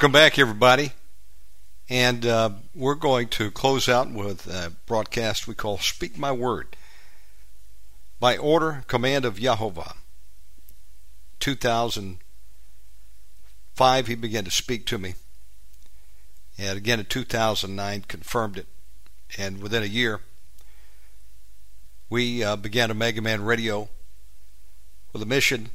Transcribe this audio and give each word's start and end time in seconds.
Welcome 0.00 0.12
back, 0.12 0.38
everybody. 0.38 0.92
And 1.90 2.24
uh, 2.24 2.52
we're 2.74 2.94
going 2.94 3.28
to 3.28 3.50
close 3.50 3.86
out 3.86 4.10
with 4.10 4.46
a 4.46 4.72
broadcast 4.86 5.46
we 5.46 5.54
call 5.54 5.76
Speak 5.76 6.16
My 6.16 6.32
Word. 6.32 6.74
By 8.18 8.38
order, 8.38 8.82
command 8.86 9.26
of 9.26 9.36
Yahovah. 9.36 9.96
2005, 11.40 14.06
he 14.06 14.14
began 14.14 14.44
to 14.44 14.50
speak 14.50 14.86
to 14.86 14.96
me. 14.96 15.16
And 16.56 16.78
again 16.78 17.00
in 17.00 17.04
2009, 17.04 18.04
confirmed 18.08 18.56
it. 18.56 18.68
And 19.36 19.60
within 19.60 19.82
a 19.82 19.86
year, 19.86 20.20
we 22.08 22.42
uh, 22.42 22.56
began 22.56 22.90
Omega 22.90 23.20
Man 23.20 23.44
Radio 23.44 23.90
with 25.12 25.20
a 25.20 25.26
mission 25.26 25.68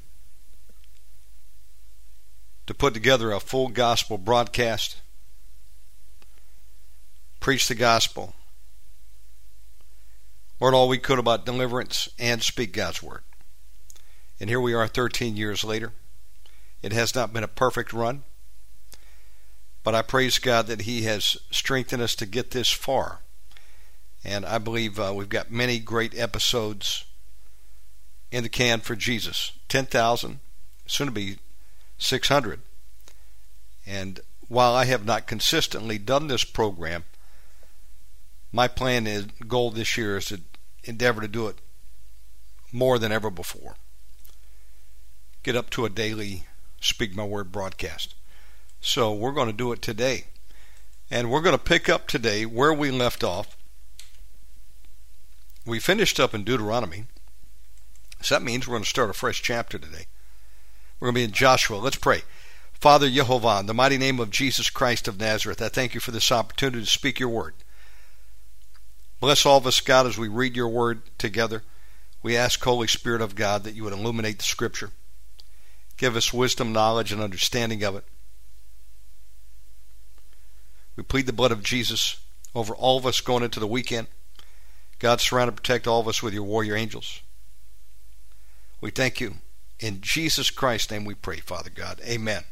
to 2.68 2.74
put 2.74 2.94
together 2.94 3.32
a 3.32 3.40
full 3.40 3.68
gospel 3.68 4.18
broadcast, 4.18 4.98
preach 7.40 7.68
the 7.68 7.76
gospel, 7.76 8.34
learn 10.60 10.74
all 10.74 10.88
we 10.88 10.98
could 10.98 11.20
about 11.20 11.46
deliverance, 11.46 12.10
and 12.18 12.42
speak 12.42 12.74
God's 12.74 13.04
word. 13.04 13.22
And 14.40 14.50
here 14.50 14.60
we 14.60 14.74
are 14.74 14.88
13 14.88 15.38
years 15.38 15.64
later. 15.64 15.94
It 16.82 16.92
has 16.92 17.16
not 17.16 17.34
been 17.34 17.44
a 17.44 17.48
perfect 17.48 17.94
run, 17.94 18.24
but 19.84 19.96
I 19.96 20.02
praise 20.02 20.40
God 20.40 20.68
that 20.68 20.82
He 20.82 21.04
has 21.04 21.38
strengthened 21.52 22.02
us 22.02 22.16
to 22.16 22.26
get 22.26 22.52
this 22.52 22.72
far. 22.72 23.22
And 24.24 24.46
I 24.46 24.58
believe 24.58 25.00
uh, 25.00 25.14
we've 25.16 25.30
got 25.30 25.52
many 25.52 25.78
great 25.78 26.18
episodes 26.18 27.06
in 28.32 28.44
the 28.44 28.50
can 28.50 28.82
for 28.82 28.96
Jesus. 28.96 29.52
10,000, 29.70 30.40
soon 30.88 31.08
to 31.08 31.14
be 31.14 31.38
600. 31.98 32.62
And 33.86 34.20
while 34.48 34.74
I 34.74 34.86
have 34.86 35.06
not 35.06 35.28
consistently 35.28 35.98
done 35.98 36.28
this 36.28 36.44
program, 36.44 37.04
my 38.52 38.68
plan 38.68 39.08
is 39.08 39.26
goal 39.48 39.72
this 39.72 39.98
year 39.98 40.18
is 40.18 40.26
to 40.26 40.42
endeavor 40.84 41.22
to 41.22 41.28
do 41.28 41.48
it 41.48 41.58
more 42.72 43.00
than 43.00 43.12
ever 43.12 43.30
before. 43.30 43.76
Get 45.44 45.56
up 45.56 45.70
to 45.72 45.86
a 45.86 45.90
daily 45.90 46.46
Speak 46.80 47.16
My 47.16 47.24
Word 47.24 47.52
broadcast. 47.52 48.16
So 48.82 49.14
we're 49.14 49.32
going 49.32 49.48
to 49.48 49.54
do 49.54 49.72
it 49.72 49.82
today. 49.82 50.26
And 51.10 51.30
we're 51.30 51.42
going 51.42 51.58
to 51.58 51.64
pick 51.64 51.90
up 51.90 52.08
today 52.08 52.46
where 52.46 52.74
we 52.74 52.92
left 52.92 53.24
off. 53.24 53.58
We 55.66 55.80
finished 55.80 56.20
up 56.20 56.34
in 56.34 56.44
Deuteronomy. 56.44 57.06
So 58.22 58.36
that 58.36 58.44
means 58.44 58.68
we're 58.68 58.76
going 58.76 58.84
to 58.84 58.90
start 58.90 59.10
a 59.10 59.14
fresh 59.14 59.42
chapter 59.42 59.78
today. 59.78 60.06
We're 61.06 61.12
going 61.12 61.22
to 61.26 61.28
be 61.28 61.32
in 61.34 61.34
Joshua. 61.34 61.78
Let's 61.78 61.98
pray. 61.98 62.24
Father 62.74 63.08
Yehovah, 63.08 63.60
in 63.60 63.68
the 63.68 63.76
mighty 63.76 64.00
name 64.00 64.20
of 64.20 64.32
Jesus 64.32 64.72
Christ 64.72 65.08
of 65.08 65.20
Nazareth, 65.20 65.62
I 65.62 65.70
thank 65.70 65.94
you 65.94 66.00
for 66.00 66.10
this 66.10 66.32
opportunity 66.32 66.84
to 66.84 66.90
speak 66.90 67.20
your 67.20 67.30
word. 67.30 67.54
Bless 69.20 69.46
all 69.46 69.60
of 69.60 69.68
us, 69.68 69.82
God, 69.82 70.08
as 70.08 70.18
we 70.18 70.28
read 70.28 70.56
your 70.56 70.68
word 70.68 71.04
together. 71.20 71.62
We 72.24 72.36
ask, 72.36 72.60
Holy 72.64 72.88
Spirit 72.88 73.22
of 73.22 73.36
God, 73.36 73.64
that 73.66 73.76
you 73.76 73.84
would 73.84 73.94
illuminate 73.94 74.40
the 74.40 74.46
scripture. 74.46 74.90
Give 75.96 76.16
us 76.16 76.34
wisdom, 76.34 76.74
knowledge, 76.74 77.12
and 77.12 77.22
understanding 77.22 77.84
of 77.84 77.96
it. 77.98 78.06
We 80.96 81.04
plead 81.04 81.28
the 81.28 81.34
blood 81.34 81.52
of 81.52 81.62
Jesus 81.62 82.18
over 82.56 82.74
all 82.74 82.98
of 82.98 83.06
us 83.06 83.22
going 83.22 83.44
into 83.44 83.60
the 83.60 83.68
weekend. 83.68 84.08
God, 84.98 85.22
surround 85.22 85.50
and 85.50 85.58
protect 85.58 85.86
all 85.86 86.00
of 86.00 86.08
us 86.08 86.24
with 86.24 86.34
your 86.34 86.42
warrior 86.42 86.76
angels. 86.76 87.22
We 88.82 88.90
thank 88.90 89.22
you 89.22 89.36
in 89.80 90.02
Jesus 90.02 90.50
Christ's 90.50 90.92
name 90.92 91.06
we 91.06 91.16
pray, 91.16 91.38
Father 91.38 91.70
God. 91.74 92.02
Amen. 92.06 92.44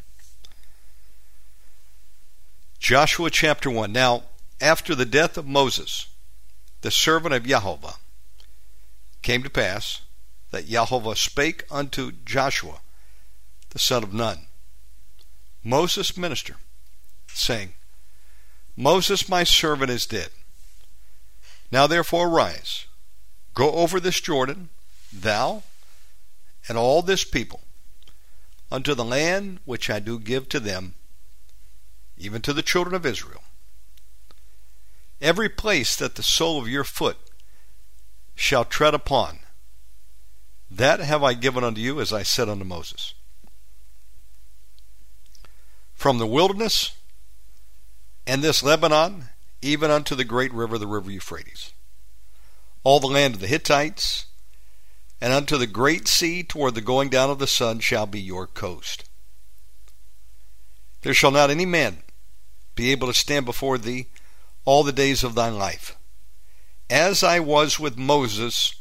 Joshua 2.79 3.29
chapter 3.29 3.69
1. 3.69 3.91
Now, 3.91 4.23
after 4.59 4.94
the 4.94 5.06
death 5.06 5.38
of 5.38 5.47
Moses, 5.47 6.07
the 6.81 6.91
servant 6.91 7.33
of 7.33 7.45
Jehovah, 7.45 7.95
came 9.22 9.41
to 9.44 9.50
pass 9.50 10.01
that 10.51 10.67
Jehovah 10.67 11.16
spake 11.16 11.63
unto 11.72 12.12
Joshua, 12.25 12.81
the 13.69 13.79
son 13.79 14.03
of 14.03 14.13
Nun, 14.13 14.47
Moses' 15.63 16.18
minister, 16.18 16.57
saying, 17.27 17.74
Moses 18.75 19.30
my 19.30 19.44
servant 19.44 19.89
is 19.89 20.06
dead. 20.06 20.30
Now 21.71 21.88
therefore 21.88 22.27
arise, 22.27 22.86
go 23.53 23.71
over 23.71 24.00
this 24.00 24.19
Jordan, 24.19 24.69
thou 25.12 25.63
and 26.68 26.77
all 26.77 27.01
this 27.01 27.24
people 27.24 27.62
unto 28.71 28.95
the 28.95 29.06
land 29.06 29.60
which 29.65 29.89
I 29.89 30.00
do 30.00 30.19
give 30.19 30.50
to 30.50 30.60
them, 30.60 30.95
even 32.18 32.42
to 32.42 32.54
the 32.54 32.63
children 32.63 32.95
of 32.95 33.06
Israel. 33.06 33.44
Every 35.21 35.50
place 35.50 35.95
that 35.95 36.15
the 36.15 36.24
sole 36.24 36.60
of 36.60 36.68
your 36.68 36.83
foot 36.83 37.18
shall 38.36 38.65
tread 38.65 38.94
upon, 38.94 39.39
that 40.69 41.00
have 41.00 41.24
I 41.24 41.33
given 41.33 41.63
unto 41.63 41.80
you, 41.80 42.01
as 42.01 42.12
I 42.12 42.24
said 42.24 42.50
unto 42.50 42.66
Moses. 42.66 43.13
From 45.94 46.18
the 46.18 46.27
wilderness 46.27 46.95
and 48.25 48.42
this 48.42 48.63
Lebanon, 48.63 49.30
even 49.62 49.92
unto 49.92 50.16
the 50.16 50.25
great 50.25 50.51
river, 50.51 50.77
the 50.77 50.88
river 50.88 51.12
Euphrates. 51.12 51.71
All 52.83 53.00
the 53.00 53.07
land 53.07 53.36
of 53.36 53.39
the 53.39 53.48
Hittites, 53.48 54.25
and 55.23 55.31
unto 55.31 55.57
the 55.57 55.65
great 55.65 56.05
sea 56.05 56.43
toward 56.43 56.75
the 56.75 56.81
going 56.81 57.07
down 57.07 57.29
of 57.29 57.39
the 57.39 57.47
sun 57.47 57.79
shall 57.79 58.05
be 58.05 58.19
your 58.19 58.45
coast. 58.45 59.05
There 61.01 61.13
shall 61.13 61.31
not 61.31 61.49
any 61.49 61.65
man 61.65 61.99
be 62.75 62.91
able 62.91 63.07
to 63.07 63.13
stand 63.13 63.45
before 63.45 63.77
thee 63.77 64.07
all 64.65 64.83
the 64.83 64.91
days 64.91 65.23
of 65.23 65.33
thy 65.33 65.47
life. 65.47 65.95
As 66.89 67.23
I 67.23 67.39
was 67.39 67.79
with 67.79 67.97
Moses, 67.97 68.75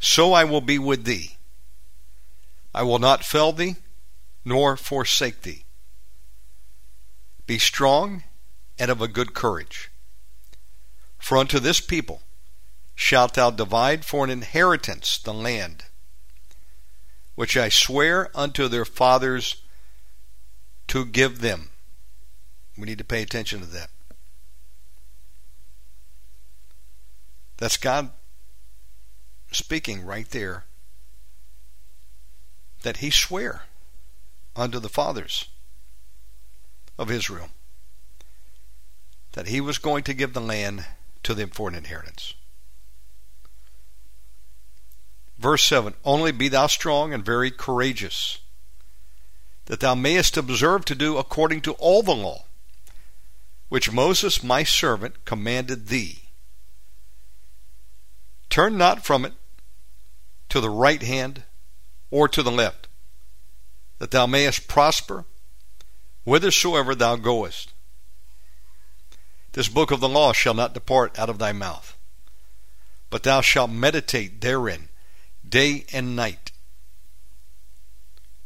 so 0.00 0.32
I 0.32 0.42
will 0.42 0.60
be 0.60 0.76
with 0.76 1.04
thee. 1.04 1.36
I 2.74 2.82
will 2.82 2.98
not 2.98 3.22
fail 3.24 3.52
thee, 3.52 3.76
nor 4.44 4.76
forsake 4.76 5.42
thee. 5.42 5.66
Be 7.46 7.60
strong 7.60 8.24
and 8.76 8.90
of 8.90 9.00
a 9.00 9.06
good 9.06 9.34
courage. 9.34 9.92
For 11.16 11.38
unto 11.38 11.60
this 11.60 11.80
people 11.80 12.22
shalt 12.96 13.34
thou 13.34 13.50
divide 13.50 14.04
for 14.04 14.24
an 14.24 14.30
inheritance 14.30 15.18
the 15.18 15.34
land, 15.34 15.84
which 17.36 17.56
I 17.56 17.68
swear 17.68 18.30
unto 18.34 18.66
their 18.66 18.86
fathers 18.86 19.62
to 20.88 21.04
give 21.04 21.40
them. 21.40 21.68
We 22.76 22.86
need 22.86 22.98
to 22.98 23.04
pay 23.04 23.22
attention 23.22 23.60
to 23.60 23.66
that. 23.66 23.90
That's 27.58 27.76
God 27.76 28.10
speaking 29.52 30.04
right 30.04 30.28
there 30.30 30.64
that 32.82 32.98
he 32.98 33.10
swear 33.10 33.62
unto 34.54 34.78
the 34.78 34.88
fathers 34.88 35.48
of 36.98 37.10
Israel 37.10 37.50
that 39.32 39.48
he 39.48 39.60
was 39.60 39.76
going 39.76 40.02
to 40.04 40.14
give 40.14 40.32
the 40.32 40.40
land 40.40 40.86
to 41.22 41.34
them 41.34 41.50
for 41.50 41.68
an 41.68 41.74
inheritance. 41.74 42.34
Verse 45.38 45.64
7 45.64 45.94
Only 46.04 46.32
be 46.32 46.48
thou 46.48 46.66
strong 46.66 47.12
and 47.12 47.24
very 47.24 47.50
courageous, 47.50 48.38
that 49.66 49.80
thou 49.80 49.94
mayest 49.94 50.36
observe 50.36 50.84
to 50.86 50.94
do 50.94 51.18
according 51.18 51.60
to 51.62 51.72
all 51.74 52.02
the 52.02 52.14
law 52.14 52.46
which 53.68 53.92
Moses 53.92 54.42
my 54.42 54.62
servant 54.62 55.24
commanded 55.24 55.88
thee. 55.88 56.22
Turn 58.48 58.78
not 58.78 59.04
from 59.04 59.24
it 59.24 59.32
to 60.48 60.60
the 60.60 60.70
right 60.70 61.02
hand 61.02 61.42
or 62.10 62.28
to 62.28 62.42
the 62.42 62.50
left, 62.50 62.86
that 63.98 64.12
thou 64.12 64.26
mayest 64.26 64.68
prosper 64.68 65.24
whithersoever 66.24 66.94
thou 66.94 67.16
goest. 67.16 67.72
This 69.52 69.68
book 69.68 69.90
of 69.90 70.00
the 70.00 70.08
law 70.08 70.32
shall 70.32 70.54
not 70.54 70.74
depart 70.74 71.18
out 71.18 71.28
of 71.28 71.38
thy 71.38 71.52
mouth, 71.52 71.96
but 73.10 73.24
thou 73.24 73.40
shalt 73.40 73.70
meditate 73.70 74.40
therein 74.40 74.88
day 75.48 75.84
and 75.92 76.16
night, 76.16 76.52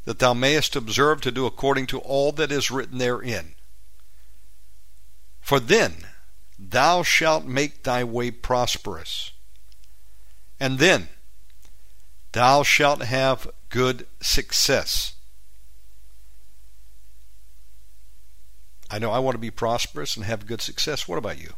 that 0.05 0.19
thou 0.19 0.35
mayest 0.35 0.77
observe 0.77 1.21
to 1.21 1.31
do 1.31 1.47
according 1.47 1.87
to 1.87 1.99
all 2.01 2.33
that 2.33 2.51
is 2.51 2.71
written 2.71 2.99
therein. 2.99 3.55
For 5.41 5.61
then 5.61 6.07
thou 6.59 7.03
shalt 7.03 7.45
make 7.45 7.83
thy 7.83 8.05
way 8.05 8.31
prosperous, 8.31 9.33
and 10.59 10.79
then 10.79 11.09
thou 12.33 12.63
shalt 12.63 13.03
have 13.03 13.51
good 13.69 14.07
success. 14.21 15.15
I 18.91 18.99
know 18.99 19.13
I 19.13 19.21
want 19.21 19.35
to 19.35 19.39
be 19.39 19.51
prosperous 19.51 20.17
and 20.17 20.25
have 20.27 20.47
good 20.47 20.61
success. 20.61 21.07
What 21.07 21.19
about 21.19 21.41
you? 21.41 21.51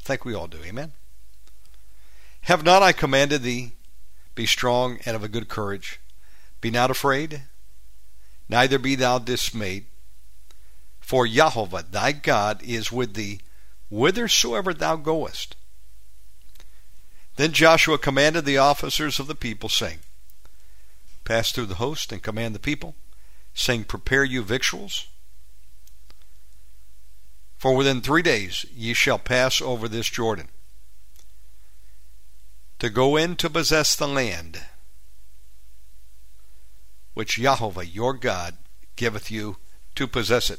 I 0.00 0.02
think 0.02 0.24
we 0.24 0.34
all 0.34 0.48
do. 0.48 0.58
Amen. 0.64 0.92
Have 2.42 2.64
not 2.64 2.82
I 2.82 2.90
commanded 2.90 3.42
thee? 3.42 3.72
Be 4.34 4.46
strong 4.46 4.98
and 5.04 5.16
of 5.16 5.22
a 5.22 5.28
good 5.28 5.48
courage. 5.48 6.00
Be 6.60 6.70
not 6.70 6.90
afraid, 6.90 7.42
neither 8.48 8.78
be 8.78 8.94
thou 8.94 9.18
dismayed. 9.18 9.86
For 11.00 11.26
Jehovah 11.26 11.84
thy 11.88 12.12
God 12.12 12.62
is 12.62 12.92
with 12.92 13.14
thee 13.14 13.40
whithersoever 13.90 14.72
thou 14.72 14.96
goest. 14.96 15.56
Then 17.36 17.52
Joshua 17.52 17.98
commanded 17.98 18.44
the 18.44 18.58
officers 18.58 19.18
of 19.18 19.26
the 19.26 19.34
people, 19.34 19.68
saying, 19.68 20.00
Pass 21.24 21.52
through 21.52 21.66
the 21.66 21.76
host 21.76 22.12
and 22.12 22.22
command 22.22 22.54
the 22.54 22.60
people, 22.60 22.94
saying, 23.54 23.84
Prepare 23.84 24.24
you 24.24 24.42
victuals 24.42 25.06
for 27.62 27.76
within 27.76 28.00
three 28.00 28.22
days 28.22 28.66
ye 28.74 28.92
shall 28.92 29.20
pass 29.20 29.62
over 29.62 29.86
this 29.86 30.08
Jordan, 30.10 30.48
to 32.82 32.90
go 32.90 33.14
in 33.16 33.36
to 33.36 33.48
possess 33.48 33.94
the 33.94 34.08
land 34.08 34.60
which 37.14 37.36
Jehovah 37.36 37.86
your 37.86 38.12
God 38.12 38.56
giveth 38.96 39.30
you 39.30 39.58
to 39.94 40.08
possess 40.08 40.50
it. 40.50 40.58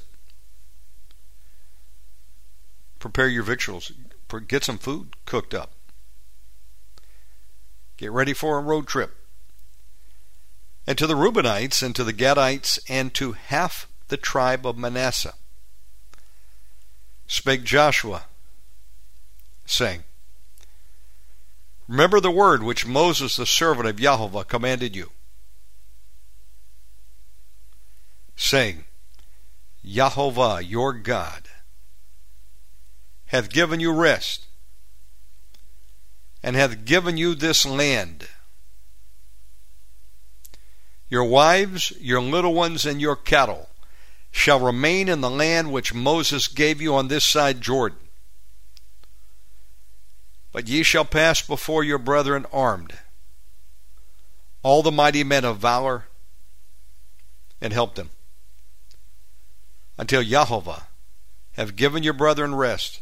Prepare 2.98 3.28
your 3.28 3.44
victuals. 3.44 3.92
Get 4.48 4.64
some 4.64 4.78
food 4.78 5.18
cooked 5.26 5.54
up. 5.54 5.74
Get 7.98 8.10
ready 8.14 8.32
for 8.32 8.58
a 8.58 8.62
road 8.62 8.88
trip. 8.88 9.18
And 10.88 10.98
to 10.98 11.06
the 11.06 11.16
Reubenites, 11.16 11.84
and 11.84 11.94
to 11.94 12.06
the 12.06 12.14
Gadites, 12.14 12.80
and 12.88 13.14
to 13.16 13.34
half 13.34 13.90
the 14.08 14.16
tribe 14.16 14.66
of 14.66 14.78
Manasseh 14.78 15.34
spake 17.28 17.66
Joshua, 17.66 18.28
saying, 19.66 20.06
Remember 21.88 22.20
the 22.20 22.32
word 22.32 22.64
which 22.64 22.86
Moses 22.86 23.36
the 23.36 23.46
servant 23.46 23.88
of 23.88 23.98
Jehovah 23.98 24.46
commanded 24.46 24.96
you, 24.96 25.12
saying, 28.36 28.86
Jehovah 29.86 30.62
your 30.64 30.94
God 30.94 31.50
hath 33.26 33.50
given 33.50 33.80
you 33.80 33.92
rest, 33.92 34.46
and 36.42 36.56
hath 36.56 36.86
given 36.86 37.18
you 37.18 37.36
this 37.36 37.66
land. 37.66 38.28
Your 41.10 41.24
wives, 41.24 41.92
your 42.00 42.22
little 42.22 42.54
ones, 42.54 42.86
and 42.86 43.02
your 43.02 43.16
cattle 43.16 43.70
shall 44.32 44.60
remain 44.60 45.10
in 45.10 45.22
the 45.22 45.30
land 45.30 45.72
which 45.72 45.94
Moses 45.94 46.48
gave 46.48 46.82
you 46.82 46.96
on 46.96 47.08
this 47.08 47.24
side 47.24 47.62
Jordan. 47.62 48.03
But 50.54 50.68
ye 50.68 50.84
shall 50.84 51.04
pass 51.04 51.42
before 51.42 51.84
your 51.84 51.98
brethren 51.98 52.46
armed, 52.54 52.94
all 54.62 54.84
the 54.84 54.92
mighty 54.92 55.24
men 55.24 55.44
of 55.44 55.58
valor, 55.58 56.06
and 57.60 57.74
help 57.74 57.96
them, 57.96 58.12
until 59.98 60.24
Jehovah 60.24 60.88
have 61.54 61.76
given 61.76 62.04
your 62.04 62.14
brethren 62.14 62.54
rest, 62.54 63.02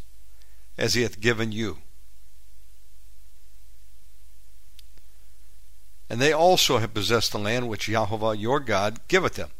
as 0.77 0.93
he 0.93 1.01
hath 1.01 1.19
given 1.19 1.51
you. 1.51 1.79
And 6.09 6.21
they 6.21 6.31
also 6.33 6.77
have 6.77 6.93
possessed 6.93 7.33
the 7.33 7.39
land 7.39 7.67
which 7.67 7.85
Jehovah 7.85 8.35
your 8.35 8.61
God 8.61 8.99
giveth 9.09 9.35
them. 9.35 9.51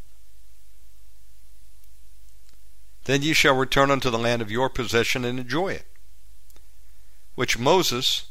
Then 3.04 3.22
ye 3.22 3.34
shall 3.34 3.56
return 3.56 3.92
unto 3.92 4.10
the 4.10 4.20
land 4.20 4.42
of 4.42 4.52
your 4.52 4.70
possession 4.70 5.26
and 5.26 5.40
enjoy 5.40 5.74
it, 5.74 5.86
which 7.36 7.58
Moses, 7.58 8.26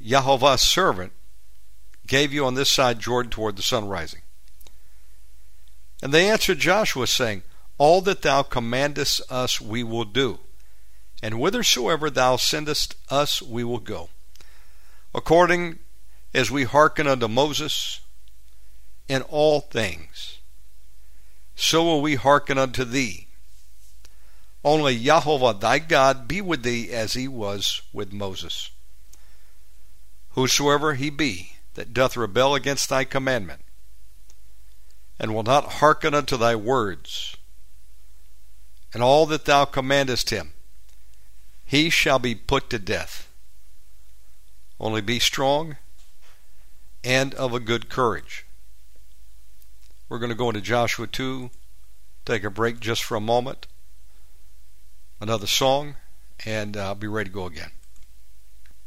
Jehovah's 0.00 0.62
servant, 0.62 1.12
gave 2.06 2.32
you 2.32 2.44
on 2.44 2.54
this 2.54 2.70
side 2.70 2.98
Jordan 2.98 3.30
toward 3.30 3.56
the 3.56 3.62
sun 3.62 3.88
rising. 3.88 4.20
And 6.02 6.12
they 6.12 6.28
answered 6.28 6.58
Joshua, 6.58 7.06
saying, 7.06 7.42
All 7.78 8.00
that 8.02 8.22
thou 8.22 8.42
commandest 8.42 9.20
us 9.30 9.60
we 9.60 9.82
will 9.82 10.04
do, 10.04 10.40
and 11.22 11.34
whithersoever 11.34 12.10
thou 12.10 12.36
sendest 12.36 12.96
us 13.08 13.40
we 13.40 13.64
will 13.64 13.78
go. 13.78 14.10
According 15.14 15.78
as 16.34 16.50
we 16.50 16.64
hearken 16.64 17.06
unto 17.06 17.28
Moses 17.28 18.00
in 19.08 19.22
all 19.22 19.60
things, 19.60 20.38
so 21.54 21.84
will 21.84 22.02
we 22.02 22.16
hearken 22.16 22.58
unto 22.58 22.84
thee 22.84 23.23
only 24.64 24.98
Jehovah 24.98 25.56
thy 25.58 25.78
God 25.78 26.26
be 26.26 26.40
with 26.40 26.62
thee 26.62 26.90
as 26.90 27.12
he 27.12 27.28
was 27.28 27.82
with 27.92 28.12
Moses. 28.12 28.70
Whosoever 30.30 30.94
he 30.94 31.10
be 31.10 31.52
that 31.74 31.92
doth 31.92 32.16
rebel 32.16 32.54
against 32.54 32.88
thy 32.88 33.04
commandment, 33.04 33.60
and 35.18 35.34
will 35.34 35.42
not 35.42 35.74
hearken 35.74 36.14
unto 36.14 36.36
thy 36.36 36.56
words, 36.56 37.36
and 38.92 39.02
all 39.02 39.26
that 39.26 39.44
thou 39.44 39.64
commandest 39.64 40.30
him, 40.30 40.52
he 41.64 41.90
shall 41.90 42.18
be 42.18 42.34
put 42.34 42.70
to 42.70 42.78
death. 42.78 43.28
Only 44.80 45.00
be 45.00 45.18
strong 45.18 45.76
and 47.02 47.34
of 47.34 47.52
a 47.52 47.60
good 47.60 47.88
courage. 47.88 48.46
We're 50.08 50.18
going 50.18 50.30
to 50.30 50.36
go 50.36 50.48
into 50.48 50.60
Joshua 50.60 51.06
2, 51.06 51.50
take 52.24 52.44
a 52.44 52.50
break 52.50 52.80
just 52.80 53.02
for 53.02 53.16
a 53.16 53.20
moment 53.20 53.66
another 55.24 55.46
song, 55.46 55.94
and 56.44 56.76
I'll 56.76 56.94
be 56.94 57.06
ready 57.06 57.30
to 57.30 57.34
go 57.34 57.46
again. 57.46 57.70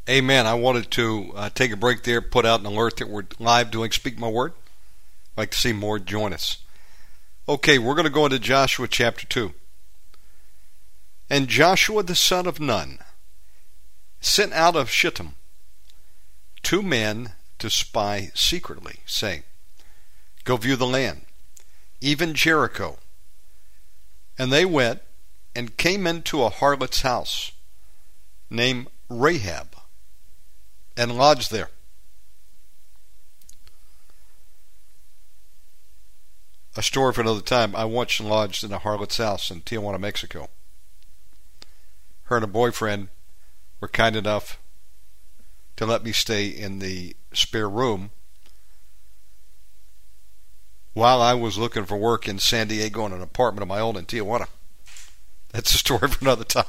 Amen. 0.07 0.45
I 0.45 0.53
wanted 0.53 0.91
to 0.91 1.31
uh, 1.35 1.49
take 1.49 1.71
a 1.71 1.75
break 1.75 2.03
there, 2.03 2.21
put 2.21 2.45
out 2.45 2.59
an 2.59 2.67
alert 2.67 2.97
that 2.97 3.09
we're 3.09 3.25
live 3.39 3.71
doing 3.71 3.89
Speak 3.89 4.19
My 4.19 4.29
Word. 4.29 4.53
I'd 5.35 5.41
like 5.41 5.51
to 5.51 5.57
see 5.57 5.73
more 5.73 5.97
join 5.97 6.33
us. 6.33 6.59
Okay, 7.49 7.79
we're 7.79 7.95
going 7.95 8.05
to 8.05 8.11
go 8.11 8.25
into 8.25 8.37
Joshua 8.37 8.87
chapter 8.87 9.25
2. 9.25 9.51
And 11.27 11.47
Joshua 11.47 12.03
the 12.03 12.15
son 12.15 12.45
of 12.45 12.59
Nun 12.59 12.99
sent 14.19 14.53
out 14.53 14.75
of 14.75 14.91
Shittim 14.91 15.33
two 16.61 16.83
men 16.83 17.31
to 17.57 17.71
spy 17.71 18.29
secretly, 18.35 18.97
saying, 19.07 19.41
Go 20.43 20.55
view 20.55 20.75
the 20.75 20.85
land, 20.85 21.21
even 21.99 22.35
Jericho. 22.35 22.99
And 24.37 24.53
they 24.53 24.65
went 24.65 25.01
and 25.57 25.75
came 25.75 26.05
into 26.05 26.43
a 26.43 26.51
harlot's 26.51 27.01
house 27.01 27.51
named 28.47 28.85
Rahab 29.09 29.75
and 30.95 31.17
lodged 31.17 31.51
there. 31.51 31.71
A 36.75 36.83
story 36.83 37.11
for 37.11 37.21
another 37.21 37.41
time. 37.41 37.75
I 37.75 37.85
once 37.85 38.19
lodged 38.19 38.63
in 38.63 38.71
a 38.71 38.77
harlot's 38.77 39.17
house 39.17 39.49
in 39.49 39.61
Tijuana, 39.61 39.99
Mexico. 39.99 40.49
Her 42.25 42.35
and 42.35 42.45
a 42.45 42.47
boyfriend 42.47 43.07
were 43.81 43.87
kind 43.87 44.15
enough 44.15 44.59
to 45.77 45.87
let 45.87 46.03
me 46.03 46.11
stay 46.11 46.45
in 46.45 46.77
the 46.77 47.15
spare 47.33 47.67
room 47.67 48.11
while 50.93 51.19
I 51.19 51.33
was 51.33 51.57
looking 51.57 51.85
for 51.85 51.97
work 51.97 52.27
in 52.27 52.37
San 52.37 52.67
Diego 52.67 53.07
in 53.07 53.11
an 53.11 53.23
apartment 53.23 53.63
of 53.63 53.67
my 53.67 53.79
own 53.79 53.95
in 53.95 54.05
Tijuana. 54.05 54.49
That's 55.57 55.73
a 55.73 55.79
story 55.79 56.07
for 56.07 56.23
another 56.23 56.43
time. 56.43 56.65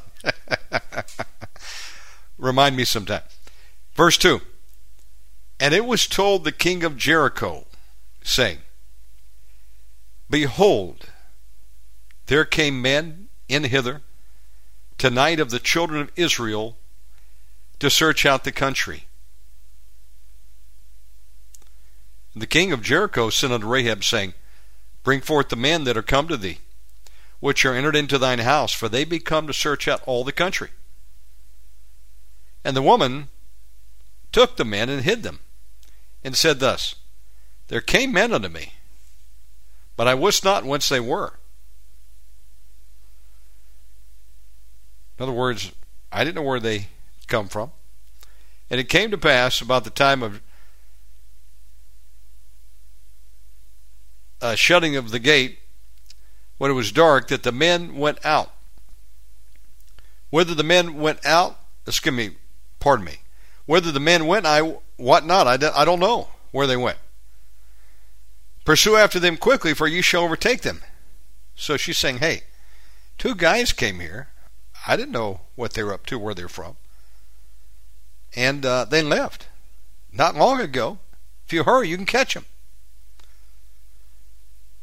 Remind 2.38 2.74
me 2.74 2.86
sometime. 2.86 3.20
Verse 3.94 4.16
2 4.16 4.40
And 5.60 5.74
it 5.74 5.84
was 5.84 6.06
told 6.06 6.42
the 6.42 6.52
king 6.52 6.82
of 6.82 6.96
Jericho, 6.96 7.66
saying, 8.22 8.60
Behold, 10.30 11.10
there 12.28 12.46
came 12.46 12.80
men 12.80 13.28
in 13.46 13.64
hither 13.64 14.00
tonight 14.96 15.38
of 15.38 15.50
the 15.50 15.58
children 15.58 16.00
of 16.00 16.10
Israel 16.16 16.78
to 17.80 17.90
search 17.90 18.24
out 18.24 18.44
the 18.44 18.52
country. 18.52 19.04
And 22.32 22.40
the 22.40 22.46
king 22.46 22.72
of 22.72 22.80
Jericho 22.80 23.28
sent 23.28 23.52
unto 23.52 23.66
Rahab, 23.66 24.02
saying, 24.02 24.32
Bring 25.02 25.20
forth 25.20 25.50
the 25.50 25.56
men 25.56 25.84
that 25.84 25.98
are 25.98 26.02
come 26.02 26.26
to 26.28 26.38
thee, 26.38 26.60
which 27.40 27.64
are 27.64 27.74
entered 27.74 27.96
into 27.96 28.18
thine 28.18 28.40
house, 28.40 28.72
for 28.72 28.88
they 28.88 29.04
be 29.04 29.18
come 29.18 29.46
to 29.46 29.52
search 29.52 29.86
out 29.86 30.02
all 30.06 30.24
the 30.24 30.32
country. 30.32 30.70
And 32.64 32.76
the 32.76 32.82
woman 32.82 33.28
took 34.32 34.56
the 34.56 34.64
men 34.64 34.88
and 34.88 35.02
hid 35.02 35.22
them, 35.22 35.40
and 36.24 36.36
said 36.36 36.60
thus, 36.60 36.96
There 37.68 37.80
came 37.80 38.12
men 38.12 38.32
unto 38.32 38.48
me, 38.48 38.74
but 39.96 40.08
I 40.08 40.14
wist 40.14 40.44
not 40.44 40.64
whence 40.64 40.88
they 40.88 41.00
were. 41.00 41.34
In 45.18 45.24
other 45.24 45.32
words, 45.32 45.72
I 46.12 46.24
didn't 46.24 46.36
know 46.36 46.42
where 46.42 46.60
they 46.60 46.88
come 47.26 47.48
from. 47.48 47.72
And 48.70 48.78
it 48.78 48.88
came 48.88 49.10
to 49.10 49.18
pass 49.18 49.60
about 49.60 49.84
the 49.84 49.90
time 49.90 50.22
of 50.22 50.40
uh, 54.40 54.54
shutting 54.54 54.94
of 54.94 55.10
the 55.10 55.18
gate, 55.18 55.58
when 56.58 56.70
it 56.70 56.74
was 56.74 56.92
dark, 56.92 57.28
that 57.28 57.42
the 57.42 57.52
men 57.52 57.96
went 57.96 58.24
out. 58.24 58.52
Whether 60.30 60.54
the 60.54 60.62
men 60.62 60.98
went 60.98 61.24
out, 61.24 61.58
excuse 61.86 62.14
me, 62.14 62.30
pardon 62.80 63.06
me, 63.06 63.18
whether 63.66 63.90
the 63.90 64.00
men 64.00 64.26
went, 64.26 64.44
I 64.46 64.76
what 64.96 65.24
not, 65.24 65.46
I, 65.46 65.54
I 65.74 65.84
don't 65.84 66.00
know 66.00 66.28
where 66.50 66.66
they 66.66 66.76
went. 66.76 66.98
Pursue 68.64 68.96
after 68.96 69.18
them 69.18 69.36
quickly, 69.36 69.72
for 69.72 69.86
you 69.86 70.02
shall 70.02 70.24
overtake 70.24 70.60
them. 70.60 70.82
So 71.54 71.76
she's 71.76 71.96
saying, 71.96 72.18
hey, 72.18 72.42
two 73.16 73.34
guys 73.34 73.72
came 73.72 74.00
here. 74.00 74.28
I 74.86 74.96
didn't 74.96 75.12
know 75.12 75.40
what 75.54 75.72
they 75.72 75.82
were 75.82 75.94
up 75.94 76.06
to, 76.06 76.18
where 76.18 76.34
they're 76.34 76.48
from. 76.48 76.76
And 78.36 78.66
uh, 78.66 78.84
they 78.84 79.02
left. 79.02 79.48
Not 80.12 80.36
long 80.36 80.60
ago. 80.60 80.98
If 81.46 81.52
you 81.52 81.64
hurry, 81.64 81.88
you 81.88 81.96
can 81.96 82.06
catch 82.06 82.34
them. 82.34 82.44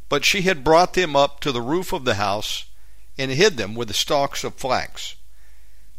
But 0.07 0.25
she 0.25 0.43
had 0.43 0.63
brought 0.63 0.93
them 0.93 1.15
up 1.15 1.39
to 1.41 1.51
the 1.51 1.62
roof 1.62 1.91
of 1.91 2.05
the 2.05 2.15
house 2.15 2.65
and 3.17 3.31
hid 3.31 3.57
them 3.57 3.75
with 3.75 3.88
the 3.88 3.93
stalks 3.93 4.43
of 4.43 4.55
flax, 4.55 5.15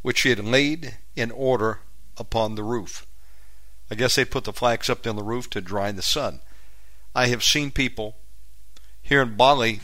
which 0.03 0.19
she 0.19 0.31
had 0.31 0.45
laid 0.45 0.99
in 1.15 1.31
order 1.31 1.81
upon 2.17 2.55
the 2.55 2.63
roof. 2.63 3.07
I 3.91 3.95
guess 3.95 4.15
they 4.15 4.25
put 4.25 4.45
the 4.45 4.53
flax 4.53 4.91
up 4.91 5.07
on 5.07 5.17
the 5.17 5.23
roof 5.23 5.49
to 5.51 5.61
dry 5.61 5.89
in 5.89 5.97
the 5.97 6.03
sun. 6.03 6.41
I 7.15 7.29
have 7.29 7.43
seen 7.43 7.71
people 7.71 8.17
here 9.03 9.23
in 9.23 9.37
Bali 9.37 9.81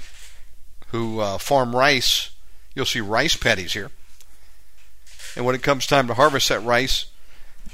who 0.88 1.20
uh, 1.20 1.38
farm 1.38 1.74
rice. 1.74 2.30
You'll 2.74 2.84
see 2.84 3.00
rice 3.00 3.36
paddies 3.36 3.72
here. 3.72 3.90
And 5.34 5.44
when 5.44 5.54
it 5.54 5.62
comes 5.62 5.86
time 5.86 6.06
to 6.08 6.14
harvest 6.14 6.48
that 6.50 6.60
rice, 6.60 7.06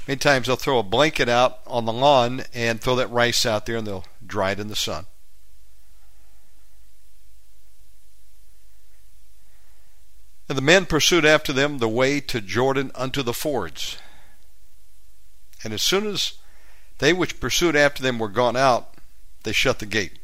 many 0.07 0.17
times 0.17 0.47
they'll 0.47 0.55
throw 0.55 0.79
a 0.79 0.83
blanket 0.83 1.27
out 1.27 1.59
on 1.67 1.85
the 1.85 1.93
lawn 1.93 2.43
and 2.53 2.79
throw 2.79 2.95
that 2.95 3.11
rice 3.11 3.45
out 3.45 3.65
there 3.65 3.75
and 3.75 3.85
they'll 3.85 4.05
dry 4.25 4.51
it 4.51 4.59
in 4.59 4.69
the 4.69 4.75
sun. 4.75 5.05
And 10.49 10.57
the 10.57 10.63
men 10.63 10.87
pursued 10.87 11.25
after 11.25 11.53
them 11.53 11.77
the 11.77 11.87
way 11.87 12.19
to 12.21 12.41
Jordan 12.41 12.91
unto 12.95 13.21
the 13.21 13.33
fords. 13.33 13.97
And 15.63 15.71
as 15.73 15.83
soon 15.83 16.07
as 16.07 16.33
they 16.97 17.13
which 17.13 17.39
pursued 17.39 17.75
after 17.75 18.01
them 18.01 18.17
were 18.17 18.29
gone 18.29 18.57
out, 18.57 18.95
they 19.43 19.51
shut 19.51 19.77
the 19.77 19.85
gate. 19.85 20.17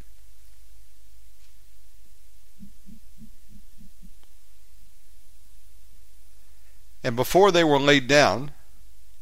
And 7.04 7.16
before 7.16 7.52
they 7.52 7.64
were 7.64 7.80
laid 7.80 8.08
down, 8.08 8.52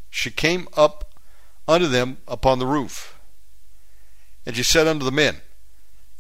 she 0.10 0.32
came 0.32 0.70
up 0.78 1.20
unto 1.68 1.88
them 1.88 2.18
upon 2.30 2.60
the 2.60 2.66
roof. 2.66 3.20
And 4.46 4.56
she 4.56 4.64
said 4.64 4.88
unto 4.88 5.04
the 5.04 5.12
men, 5.12 5.42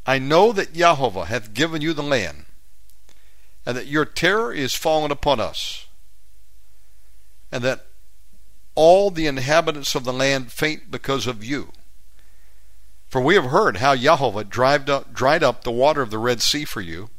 I 0.05 0.19
know 0.19 0.51
that 0.51 0.73
Jehovah 0.73 1.25
hath 1.25 1.53
given 1.53 1.81
you 1.81 1.93
the 1.93 2.03
land, 2.03 2.42
and 3.65 3.77
that 3.77 3.87
your 3.87 4.05
terror 4.05 4.53
is 4.53 4.73
fallen 4.73 5.11
upon 5.11 5.39
us, 5.39 5.87
and 7.51 7.63
that 7.63 7.85
all 8.75 9.11
the 9.11 9.27
inhabitants 9.27 9.95
of 9.95 10.03
the 10.03 10.13
land 10.13 10.51
faint 10.51 10.89
because 10.89 11.27
of 11.27 11.43
you. 11.43 11.71
For 13.07 13.21
we 13.21 13.35
have 13.35 13.45
heard 13.45 13.77
how 13.77 13.95
Jehovah 13.95 14.43
dried 14.43 14.89
up, 14.89 15.13
dried 15.13 15.43
up 15.43 15.63
the 15.63 15.71
water 15.71 16.01
of 16.01 16.09
the 16.09 16.17
Red 16.17 16.41
Sea 16.41 16.65
for 16.65 16.81
you 16.81 17.09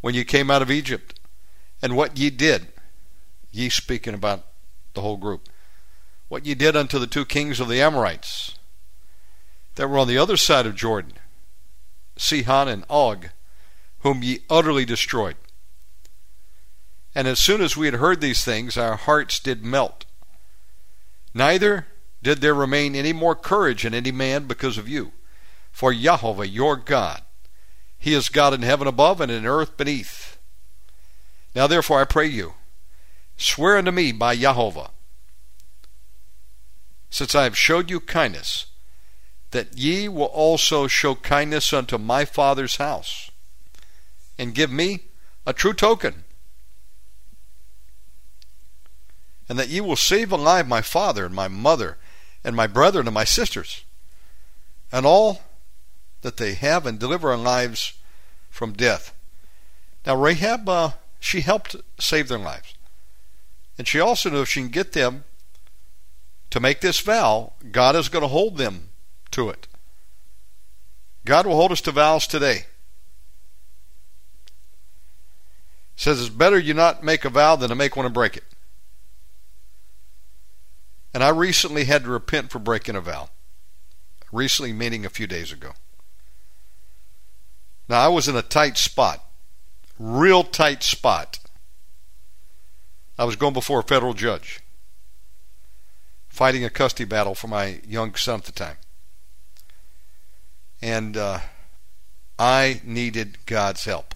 when 0.00 0.14
you 0.14 0.24
came 0.24 0.50
out 0.50 0.62
of 0.62 0.70
Egypt, 0.70 1.18
and 1.82 1.96
what 1.96 2.16
ye 2.16 2.30
did, 2.30 2.68
ye 3.50 3.68
speaking 3.68 4.14
about 4.14 4.46
the 4.94 5.00
whole 5.00 5.16
group, 5.16 5.48
what 6.28 6.46
ye 6.46 6.54
did 6.54 6.76
unto 6.76 6.98
the 6.98 7.06
two 7.06 7.24
kings 7.24 7.58
of 7.58 7.68
the 7.68 7.80
Amorites 7.80 8.56
that 9.74 9.88
were 9.88 9.98
on 9.98 10.08
the 10.08 10.18
other 10.18 10.36
side 10.36 10.66
of 10.66 10.76
Jordan, 10.76 11.14
Sihon 12.16 12.68
and 12.68 12.84
Og, 12.88 13.30
whom 14.04 14.22
ye 14.22 14.40
utterly 14.50 14.84
destroyed. 14.84 15.34
And 17.14 17.26
as 17.26 17.38
soon 17.38 17.62
as 17.62 17.76
we 17.76 17.86
had 17.86 17.94
heard 17.94 18.20
these 18.20 18.44
things, 18.44 18.76
our 18.76 18.96
hearts 18.96 19.40
did 19.40 19.64
melt. 19.64 20.04
Neither 21.32 21.86
did 22.22 22.42
there 22.42 22.54
remain 22.54 22.94
any 22.94 23.14
more 23.14 23.34
courage 23.34 23.84
in 23.84 23.94
any 23.94 24.12
man 24.12 24.46
because 24.46 24.76
of 24.76 24.88
you. 24.88 25.12
For 25.72 25.92
Jehovah 25.92 26.46
your 26.46 26.76
God, 26.76 27.22
He 27.98 28.12
is 28.12 28.28
God 28.28 28.52
in 28.52 28.60
heaven 28.62 28.86
above 28.86 29.22
and 29.22 29.32
in 29.32 29.46
earth 29.46 29.76
beneath. 29.78 30.36
Now 31.54 31.66
therefore 31.66 32.00
I 32.00 32.04
pray 32.04 32.26
you, 32.26 32.54
swear 33.38 33.78
unto 33.78 33.90
me 33.90 34.12
by 34.12 34.36
Jehovah, 34.36 34.90
since 37.08 37.34
I 37.34 37.44
have 37.44 37.56
showed 37.56 37.90
you 37.90 38.00
kindness, 38.00 38.66
that 39.52 39.78
ye 39.78 40.08
will 40.08 40.24
also 40.24 40.88
show 40.88 41.14
kindness 41.14 41.72
unto 41.72 41.96
my 41.96 42.24
father's 42.26 42.76
house 42.76 43.30
and 44.38 44.54
give 44.54 44.70
me 44.70 45.00
a 45.46 45.52
true 45.52 45.72
token, 45.72 46.24
and 49.48 49.58
that 49.58 49.68
ye 49.68 49.80
will 49.80 49.96
save 49.96 50.32
alive 50.32 50.66
my 50.66 50.80
father 50.80 51.26
and 51.26 51.34
my 51.34 51.48
mother 51.48 51.98
and 52.42 52.56
my 52.56 52.66
brethren 52.66 53.06
and 53.06 53.14
my 53.14 53.24
sisters, 53.24 53.84
and 54.90 55.04
all 55.04 55.42
that 56.22 56.36
they 56.38 56.54
have, 56.54 56.86
and 56.86 56.98
deliver 56.98 57.30
our 57.30 57.36
lives 57.36 57.94
from 58.50 58.72
death. 58.72 59.14
Now, 60.06 60.16
Rahab, 60.16 60.68
uh, 60.68 60.90
she 61.20 61.40
helped 61.40 61.76
save 61.98 62.28
their 62.28 62.38
lives. 62.38 62.74
And 63.76 63.88
she 63.88 64.00
also 64.00 64.30
knew 64.30 64.42
if 64.42 64.48
she 64.48 64.60
can 64.60 64.68
get 64.68 64.92
them 64.92 65.24
to 66.50 66.60
make 66.60 66.80
this 66.80 67.00
vow, 67.00 67.54
God 67.72 67.96
is 67.96 68.08
going 68.08 68.22
to 68.22 68.28
hold 68.28 68.56
them 68.56 68.90
to 69.32 69.48
it. 69.48 69.66
God 71.24 71.46
will 71.46 71.56
hold 71.56 71.72
us 71.72 71.80
to 71.82 71.90
vows 71.90 72.26
today. 72.26 72.66
Says 75.96 76.20
it's 76.20 76.28
better 76.28 76.58
you 76.58 76.74
not 76.74 77.04
make 77.04 77.24
a 77.24 77.30
vow 77.30 77.56
than 77.56 77.68
to 77.68 77.74
make 77.74 77.96
one 77.96 78.06
and 78.06 78.14
break 78.14 78.36
it. 78.36 78.44
And 81.12 81.22
I 81.22 81.28
recently 81.28 81.84
had 81.84 82.02
to 82.04 82.10
repent 82.10 82.50
for 82.50 82.58
breaking 82.58 82.96
a 82.96 83.00
vow. 83.00 83.30
Recently, 84.32 84.72
meaning 84.72 85.06
a 85.06 85.10
few 85.10 85.28
days 85.28 85.52
ago. 85.52 85.72
Now, 87.88 88.00
I 88.00 88.08
was 88.08 88.26
in 88.26 88.34
a 88.34 88.42
tight 88.42 88.76
spot, 88.76 89.24
real 89.98 90.42
tight 90.42 90.82
spot. 90.82 91.38
I 93.16 93.24
was 93.24 93.36
going 93.36 93.52
before 93.52 93.78
a 93.78 93.84
federal 93.84 94.14
judge, 94.14 94.60
fighting 96.28 96.64
a 96.64 96.70
custody 96.70 97.04
battle 97.04 97.36
for 97.36 97.46
my 97.46 97.80
young 97.86 98.14
son 98.16 98.40
at 98.40 98.46
the 98.46 98.52
time. 98.52 98.78
And 100.82 101.16
uh, 101.16 101.40
I 102.38 102.80
needed 102.82 103.38
God's 103.46 103.84
help. 103.84 104.13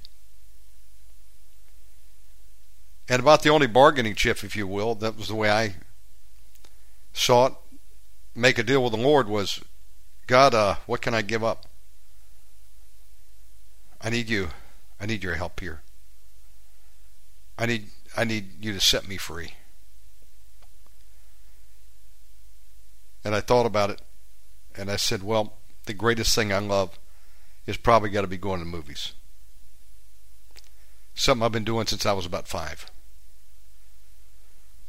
And 3.08 3.20
about 3.20 3.42
the 3.42 3.48
only 3.48 3.66
bargaining 3.66 4.14
chip, 4.14 4.44
if 4.44 4.54
you 4.54 4.66
will, 4.66 4.94
that 4.96 5.16
was 5.16 5.28
the 5.28 5.34
way 5.34 5.50
I 5.50 5.76
saw 7.12 7.46
it, 7.46 7.52
make 8.34 8.58
a 8.58 8.62
deal 8.62 8.82
with 8.82 8.92
the 8.92 8.98
Lord 8.98 9.28
was, 9.28 9.60
God, 10.26 10.54
uh, 10.54 10.76
what 10.86 11.00
can 11.00 11.14
I 11.14 11.22
give 11.22 11.42
up? 11.42 11.66
I 14.00 14.10
need 14.10 14.28
you. 14.28 14.50
I 15.00 15.06
need 15.06 15.24
your 15.24 15.34
help 15.34 15.60
here. 15.60 15.82
I 17.58 17.66
need 17.66 17.88
I 18.16 18.24
need 18.24 18.64
you 18.64 18.72
to 18.72 18.80
set 18.80 19.08
me 19.08 19.16
free. 19.16 19.54
And 23.24 23.34
I 23.34 23.40
thought 23.40 23.66
about 23.66 23.90
it 23.90 24.00
and 24.76 24.90
I 24.90 24.96
said, 24.96 25.22
well, 25.22 25.54
the 25.86 25.94
greatest 25.94 26.34
thing 26.34 26.52
I 26.52 26.58
love 26.58 26.98
is 27.66 27.76
probably 27.76 28.10
got 28.10 28.22
to 28.22 28.28
be 28.28 28.36
going 28.36 28.60
to 28.60 28.66
movies. 28.66 29.12
Something 31.14 31.44
I've 31.44 31.52
been 31.52 31.64
doing 31.64 31.86
since 31.86 32.06
I 32.06 32.12
was 32.12 32.26
about 32.26 32.46
five. 32.46 32.86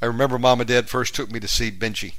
I 0.01 0.05
remember 0.05 0.39
mom 0.39 0.61
and 0.61 0.67
dad 0.67 0.89
first 0.89 1.13
took 1.15 1.31
me 1.31 1.39
to 1.39 1.47
see 1.47 1.71
Benji. 1.71 2.13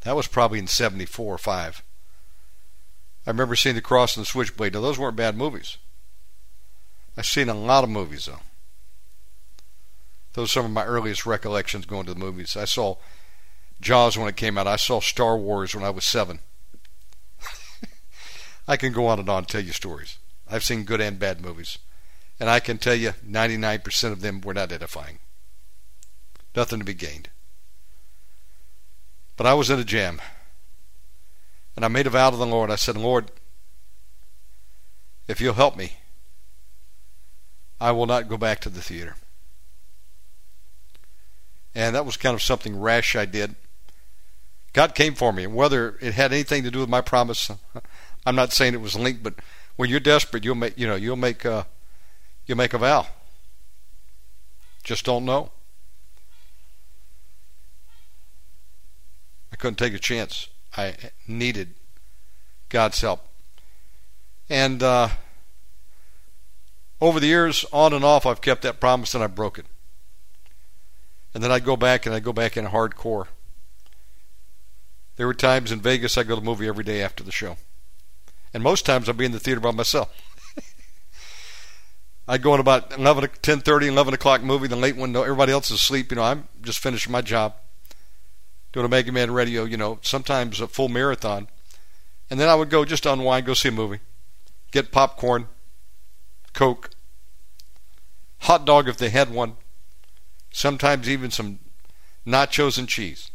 That 0.00 0.16
was 0.16 0.26
probably 0.26 0.58
in 0.58 0.66
74 0.66 1.34
or 1.34 1.38
5. 1.38 1.82
I 3.26 3.30
remember 3.30 3.56
seeing 3.56 3.74
The 3.74 3.80
Cross 3.80 4.16
and 4.16 4.24
the 4.24 4.28
Switchblade. 4.28 4.74
Now, 4.74 4.80
those 4.82 4.98
weren't 4.98 5.16
bad 5.16 5.36
movies. 5.36 5.78
I've 7.16 7.26
seen 7.26 7.48
a 7.48 7.54
lot 7.54 7.84
of 7.84 7.90
movies, 7.90 8.26
though. 8.26 8.40
Those 10.34 10.50
are 10.50 10.52
some 10.52 10.64
of 10.66 10.70
my 10.72 10.84
earliest 10.84 11.24
recollections 11.26 11.86
going 11.86 12.06
to 12.06 12.14
the 12.14 12.20
movies. 12.20 12.56
I 12.56 12.64
saw 12.64 12.96
Jaws 13.80 14.18
when 14.18 14.28
it 14.28 14.36
came 14.36 14.58
out. 14.58 14.66
I 14.66 14.76
saw 14.76 15.00
Star 15.00 15.38
Wars 15.38 15.74
when 15.74 15.84
I 15.84 15.90
was 15.90 16.04
seven. 16.04 16.40
I 18.68 18.76
can 18.76 18.92
go 18.92 19.06
on 19.06 19.20
and 19.20 19.28
on 19.28 19.38
and 19.38 19.48
tell 19.48 19.62
you 19.62 19.72
stories. 19.72 20.18
I've 20.50 20.64
seen 20.64 20.84
good 20.84 21.00
and 21.00 21.18
bad 21.18 21.40
movies. 21.40 21.78
And 22.40 22.50
I 22.50 22.60
can 22.60 22.78
tell 22.78 22.94
you 22.94 23.12
99% 23.26 24.12
of 24.12 24.20
them 24.20 24.40
were 24.40 24.54
not 24.54 24.72
edifying. 24.72 25.20
Nothing 26.54 26.78
to 26.78 26.84
be 26.84 26.94
gained. 26.94 27.30
But 29.36 29.46
I 29.46 29.54
was 29.54 29.70
in 29.70 29.78
a 29.78 29.84
jam. 29.84 30.20
And 31.76 31.84
I 31.84 31.88
made 31.88 32.06
a 32.06 32.10
vow 32.10 32.30
to 32.30 32.36
the 32.36 32.46
Lord. 32.46 32.70
I 32.70 32.76
said, 32.76 32.96
Lord, 32.96 33.30
if 35.26 35.40
you'll 35.40 35.54
help 35.54 35.76
me, 35.76 35.96
I 37.80 37.90
will 37.90 38.06
not 38.06 38.28
go 38.28 38.36
back 38.36 38.60
to 38.60 38.68
the 38.68 38.80
theater. 38.80 39.16
And 41.74 41.96
that 41.96 42.06
was 42.06 42.16
kind 42.16 42.34
of 42.34 42.42
something 42.42 42.80
rash 42.80 43.16
I 43.16 43.24
did. 43.24 43.56
God 44.72 44.94
came 44.94 45.14
for 45.14 45.32
me. 45.32 45.44
And 45.44 45.54
whether 45.54 45.98
it 46.00 46.14
had 46.14 46.32
anything 46.32 46.62
to 46.62 46.70
do 46.70 46.80
with 46.80 46.88
my 46.88 47.00
promise, 47.00 47.50
I'm 48.26 48.36
not 48.36 48.52
saying 48.52 48.74
it 48.74 48.80
was 48.80 48.94
linked, 48.94 49.22
but 49.22 49.34
when 49.76 49.90
you're 49.90 50.00
desperate, 50.00 50.44
you'll 50.44 50.54
make 50.54 50.78
you 50.78 50.86
know 50.86 50.94
you'll 50.94 51.16
make 51.16 51.44
uh, 51.44 51.64
you'll 52.46 52.58
make 52.58 52.74
a 52.74 52.78
vow. 52.78 53.06
Just 54.84 55.04
don't 55.04 55.24
know. 55.24 55.50
I 59.54 59.56
couldn't 59.56 59.76
take 59.76 59.94
a 59.94 60.00
chance. 60.00 60.48
I 60.76 60.96
needed 61.28 61.74
God's 62.70 63.00
help. 63.00 63.24
And 64.50 64.82
uh, 64.82 65.10
over 67.00 67.20
the 67.20 67.28
years, 67.28 67.64
on 67.72 67.92
and 67.92 68.04
off, 68.04 68.26
I've 68.26 68.40
kept 68.40 68.62
that 68.62 68.80
promise 68.80 69.14
and 69.14 69.22
I 69.22 69.28
broke 69.28 69.60
it. 69.60 69.66
And 71.32 71.40
then 71.40 71.52
I'd 71.52 71.64
go 71.64 71.76
back 71.76 72.04
and 72.04 72.12
I'd 72.12 72.24
go 72.24 72.32
back 72.32 72.56
in 72.56 72.66
hardcore. 72.66 73.26
There 75.14 75.28
were 75.28 75.34
times 75.34 75.70
in 75.70 75.80
Vegas 75.80 76.18
I'd 76.18 76.26
go 76.26 76.34
to 76.34 76.40
the 76.40 76.44
movie 76.44 76.66
every 76.66 76.82
day 76.82 77.00
after 77.00 77.22
the 77.22 77.30
show. 77.30 77.56
And 78.52 78.60
most 78.60 78.84
times 78.84 79.08
I'd 79.08 79.16
be 79.16 79.24
in 79.24 79.30
the 79.30 79.38
theater 79.38 79.60
by 79.60 79.70
myself. 79.70 80.12
I'd 82.26 82.42
go 82.42 82.54
in 82.54 82.60
about 82.60 82.98
11, 82.98 83.30
10, 83.40 83.60
30, 83.60 83.86
11 83.86 84.14
o'clock 84.14 84.42
movie, 84.42 84.66
the 84.66 84.74
late 84.74 84.96
one, 84.96 85.14
everybody 85.14 85.52
else 85.52 85.70
is 85.70 85.76
asleep. 85.76 86.10
You 86.10 86.16
know, 86.16 86.24
I'm 86.24 86.48
just 86.60 86.80
finishing 86.80 87.12
my 87.12 87.20
job 87.20 87.54
doing 88.74 88.86
Omega 88.86 89.12
Man 89.12 89.30
Radio, 89.30 89.62
you 89.62 89.76
know, 89.76 90.00
sometimes 90.02 90.60
a 90.60 90.66
full 90.66 90.88
marathon. 90.88 91.46
And 92.28 92.40
then 92.40 92.48
I 92.48 92.56
would 92.56 92.70
go 92.70 92.84
just 92.84 93.06
unwind, 93.06 93.46
go 93.46 93.54
see 93.54 93.68
a 93.68 93.72
movie, 93.72 94.00
get 94.72 94.90
popcorn, 94.90 95.46
Coke, 96.54 96.90
hot 98.40 98.64
dog 98.64 98.88
if 98.88 98.96
they 98.96 99.10
had 99.10 99.30
one, 99.30 99.56
sometimes 100.50 101.08
even 101.08 101.30
some 101.30 101.60
nachos 102.26 102.76
and 102.76 102.88
cheese. 102.88 103.30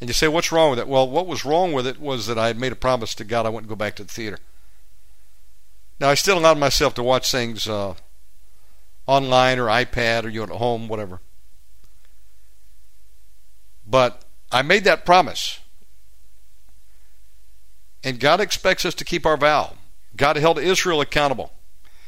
And 0.00 0.10
you 0.10 0.14
say, 0.14 0.26
what's 0.26 0.50
wrong 0.50 0.70
with 0.70 0.80
it? 0.80 0.88
Well, 0.88 1.08
what 1.08 1.28
was 1.28 1.44
wrong 1.44 1.72
with 1.72 1.86
it 1.86 2.00
was 2.00 2.26
that 2.26 2.38
I 2.38 2.48
had 2.48 2.58
made 2.58 2.72
a 2.72 2.76
promise 2.76 3.14
to 3.14 3.24
God 3.24 3.46
I 3.46 3.50
wouldn't 3.50 3.68
go 3.68 3.76
back 3.76 3.94
to 3.96 4.02
the 4.02 4.12
theater. 4.12 4.38
Now, 6.00 6.08
I 6.08 6.14
still 6.14 6.38
allowed 6.38 6.58
myself 6.58 6.94
to 6.94 7.02
watch 7.04 7.30
things 7.30 7.68
uh, 7.68 7.94
online 9.06 9.60
or 9.60 9.66
iPad 9.66 10.24
or 10.24 10.30
you 10.30 10.44
know, 10.44 10.52
at 10.52 10.58
home, 10.58 10.88
whatever. 10.88 11.20
But 13.90 14.24
I 14.52 14.62
made 14.62 14.84
that 14.84 15.04
promise. 15.04 15.58
And 18.04 18.20
God 18.20 18.40
expects 18.40 18.84
us 18.84 18.94
to 18.94 19.04
keep 19.04 19.26
our 19.26 19.36
vow. 19.36 19.74
God 20.16 20.36
held 20.36 20.58
Israel 20.58 21.00
accountable. 21.00 21.52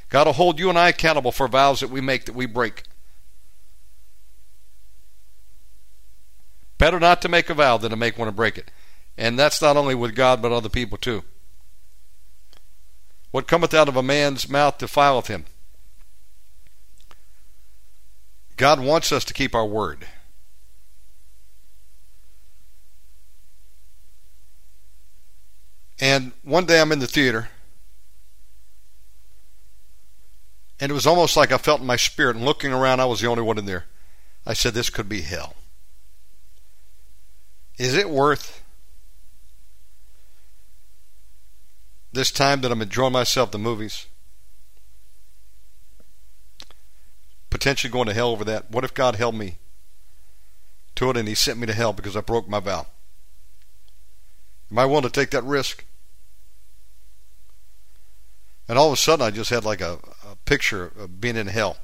God 0.09 0.27
will 0.27 0.35
hold 0.35 0.61
you 0.61 0.69
and 0.69 0.79
I 0.79 0.91
accountable 0.91 1.33
for 1.33 1.49
vows 1.49 1.81
that 1.81 1.91
we 1.91 2.01
make 2.01 2.27
that 2.27 2.35
we 2.35 2.47
break. 2.47 2.85
Better 6.79 7.01
not 7.01 7.21
to 7.23 7.29
make 7.29 7.51
a 7.51 7.55
vow 7.55 7.77
than 7.79 7.91
to 7.91 7.97
make 7.97 8.17
one 8.17 8.29
and 8.29 8.37
break 8.37 8.57
it. 8.57 8.71
And 9.19 9.39
that's 9.39 9.61
not 9.61 9.77
only 9.77 9.95
with 9.95 10.15
God, 10.15 10.41
but 10.41 10.53
other 10.53 10.69
people 10.69 10.99
too. 10.99 11.25
What 13.31 13.49
cometh 13.49 13.75
out 13.75 13.89
of 13.89 13.97
a 13.97 14.03
man's 14.03 14.49
mouth 14.49 14.79
defileth 14.79 15.27
him. 15.27 15.47
God 18.57 18.81
wants 18.81 19.11
us 19.11 19.25
to 19.25 19.35
keep 19.35 19.55
our 19.55 19.67
word. 19.67 20.07
And 26.03 26.33
one 26.43 26.67
day 26.67 26.81
I'm 26.81 26.91
in 26.91 26.99
the 26.99 27.07
theater, 27.07 27.49
and 30.81 30.91
it 30.91 30.95
was 30.95 31.07
almost 31.07 31.37
like 31.37 31.53
I 31.53 31.59
felt 31.59 31.81
in 31.81 31.87
my 31.87 31.95
spirit, 31.95 32.35
and 32.35 32.45
looking 32.45 32.73
around, 32.73 32.99
I 32.99 33.05
was 33.05 33.21
the 33.21 33.29
only 33.29 33.45
one 33.45 33.57
in 33.57 33.67
there. 33.67 33.85
I 34.45 34.53
said, 34.53 34.75
This 34.75 34.91
could 34.91 35.09
be 35.09 35.21
hell. 35.21 35.55
Is 37.79 37.95
it 37.95 38.11
worth 38.11 38.65
this 42.13 42.33
time 42.33 42.63
that 42.63 42.73
I'm 42.73 42.83
enjoying 42.83 43.13
myself, 43.13 43.53
the 43.53 43.59
movies? 43.59 44.07
Potentially 47.49 47.93
going 47.93 48.09
to 48.09 48.15
hell 48.15 48.31
over 48.31 48.43
that. 48.43 48.73
What 48.73 48.83
if 48.83 48.93
God 48.93 49.15
held 49.15 49.37
me 49.37 49.59
to 50.97 51.11
it 51.11 51.17
and 51.17 51.29
He 51.29 51.37
sent 51.37 51.61
me 51.61 51.69
to 51.69 51.73
hell 51.73 51.93
because 51.93 52.17
I 52.17 52.23
broke 52.23 52.49
my 52.49 52.59
vow? 52.59 52.89
Am 54.69 54.81
I 54.81 54.85
willing 54.85 55.03
to 55.03 55.09
take 55.09 55.31
that 55.31 55.45
risk? 55.45 55.85
And 58.73 58.79
all 58.79 58.87
of 58.87 58.95
a 58.95 58.97
sudden, 58.97 59.27
I 59.27 59.31
just 59.31 59.51
had 59.51 59.67
like 59.67 59.83
a, 59.83 59.99
a 60.27 60.35
picture 60.47 60.93
of 60.99 61.21
being 61.21 61.37
in 61.37 61.49
hell. 61.49 61.77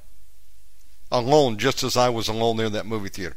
Alone, 1.13 1.59
just 1.59 1.83
as 1.83 1.99
I 1.99 2.09
was 2.09 2.29
alone 2.29 2.57
there 2.57 2.65
in 2.65 2.73
that 2.73 2.87
movie 2.87 3.11
theater. 3.11 3.37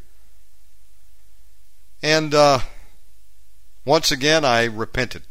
And 2.02 2.34
uh, 2.34 2.60
once 3.84 4.10
again, 4.10 4.46
I 4.46 4.64
repented. 4.64 5.24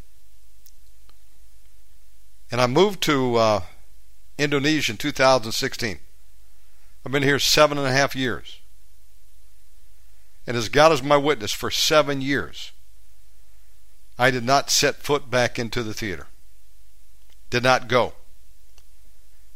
And 2.51 2.61
I 2.61 2.67
moved 2.67 3.01
to 3.05 3.37
uh, 3.37 3.61
Indonesia 4.37 4.91
in 4.91 4.97
2016. 4.99 5.97
I've 7.03 7.11
been 7.11 7.23
here 7.23 7.39
seven 7.39 7.79
and 7.79 7.87
a 7.87 7.91
half 7.91 8.15
years. 8.15 8.59
And 10.45 10.55
as 10.55 10.69
God 10.69 10.91
is 10.91 11.01
my 11.01 11.17
witness, 11.17 11.53
for 11.53 11.71
seven 11.71 12.21
years, 12.21 12.71
I 14.19 14.29
did 14.29 14.43
not 14.43 14.69
set 14.69 14.97
foot 14.97 15.31
back 15.31 15.57
into 15.57 15.81
the 15.81 15.95
theater 15.95 16.27
did 17.51 17.61
not 17.61 17.87
go. 17.87 18.13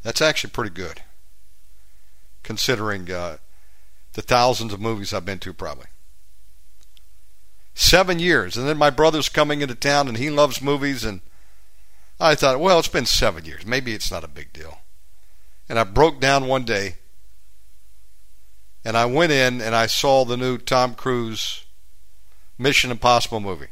That's 0.04 0.22
actually 0.22 0.52
pretty 0.52 0.70
good, 0.70 1.02
considering 2.44 3.10
uh, 3.10 3.38
the 4.14 4.22
thousands 4.22 4.72
of 4.72 4.80
movies 4.80 5.12
I've 5.12 5.26
been 5.26 5.40
to, 5.40 5.54
probably. 5.54 5.88
Seven 7.74 8.20
years, 8.20 8.56
and 8.56 8.68
then 8.68 8.78
my 8.78 8.92
brother's 8.92 9.30
coming 9.30 9.62
into 9.62 9.74
town, 9.74 10.08
and 10.08 10.18
he 10.18 10.30
loves 10.30 10.62
movies, 10.62 11.04
and 11.04 11.22
I 12.20 12.36
thought, 12.36 12.60
well, 12.60 12.78
it's 12.78 12.88
been 12.88 13.08
seven 13.08 13.46
years. 13.46 13.66
Maybe 13.66 13.94
it's 13.94 14.12
not 14.12 14.24
a 14.24 14.28
big 14.30 14.54
deal. 14.54 14.80
And 15.68 15.80
I 15.80 15.84
broke 15.84 16.20
down 16.20 16.48
one 16.48 16.64
day, 16.64 16.98
and 18.86 18.96
I 18.96 19.06
went 19.06 19.32
in 19.32 19.62
and 19.62 19.76
I 19.76 19.88
saw 19.88 20.24
the 20.24 20.38
new 20.38 20.60
Tom 20.60 20.94
Cruise 20.94 21.66
Mission 22.58 22.92
Impossible 22.92 23.40
movie. 23.40 23.70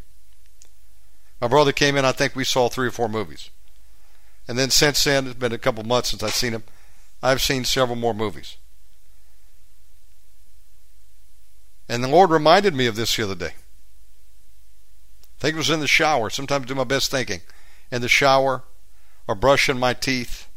My 1.40 1.48
brother 1.48 1.72
came 1.72 1.96
in, 1.96 2.04
I 2.04 2.12
think 2.12 2.36
we 2.36 2.44
saw 2.44 2.68
three 2.68 2.88
or 2.88 2.92
four 2.92 3.08
movies. 3.08 3.52
And 4.48 4.58
then 4.58 4.70
since 4.70 5.04
then, 5.04 5.28
it's 5.28 5.36
been 5.36 5.54
a 5.54 5.58
couple 5.58 5.84
months 5.84 6.10
since 6.10 6.24
I've 6.24 6.34
seen 6.34 6.54
him. 6.54 6.64
I've 7.22 7.42
seen 7.42 7.64
several 7.64 7.96
more 7.96 8.14
movies. 8.14 8.58
And 11.88 12.04
the 12.04 12.10
Lord 12.10 12.30
reminded 12.30 12.74
me 12.74 12.88
of 12.88 12.96
this 12.96 13.16
the 13.16 13.24
other 13.24 13.36
day. 13.36 13.54
I 13.56 15.40
think 15.40 15.56
it 15.56 15.58
was 15.58 15.70
in 15.70 15.80
the 15.80 15.88
shower. 15.88 16.30
Sometimes 16.30 16.66
I 16.66 16.68
do 16.68 16.76
my 16.76 16.84
best 16.84 17.12
thinking. 17.12 17.42
In 17.92 18.02
the 18.02 18.10
shower 18.10 18.64
or 19.28 19.36
brushing 19.36 19.80
my 19.80 19.94
teeth. 19.94 20.48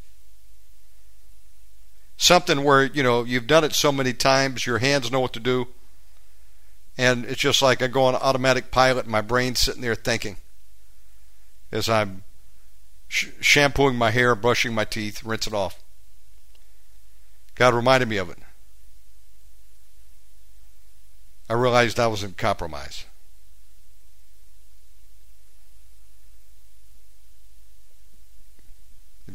Something 2.16 2.64
where, 2.64 2.84
you 2.84 3.02
know, 3.02 3.24
you've 3.24 3.46
done 3.46 3.64
it 3.64 3.74
so 3.74 3.92
many 3.92 4.12
times, 4.12 4.66
your 4.66 4.78
hands 4.78 5.12
know 5.12 5.20
what 5.20 5.32
to 5.34 5.40
do. 5.40 5.68
And 6.96 7.24
it's 7.26 7.40
just 7.40 7.60
like 7.60 7.82
I 7.82 7.88
go 7.88 8.04
on 8.04 8.14
automatic 8.14 8.70
pilot, 8.70 9.04
and 9.04 9.12
my 9.12 9.20
brain's 9.20 9.60
sitting 9.60 9.82
there 9.82 9.94
thinking 9.94 10.38
as 11.70 11.88
I'm 11.88 12.24
sh- 13.08 13.28
shampooing 13.40 13.96
my 13.96 14.10
hair, 14.10 14.34
brushing 14.34 14.74
my 14.74 14.84
teeth, 14.84 15.24
rinse 15.24 15.46
it 15.46 15.54
off. 15.54 15.82
God 17.54 17.74
reminded 17.74 18.08
me 18.08 18.16
of 18.18 18.30
it. 18.30 18.38
I 21.48 21.54
realized 21.54 21.98
I 21.98 22.08
was 22.08 22.22
in 22.22 22.32
compromise. 22.32 23.04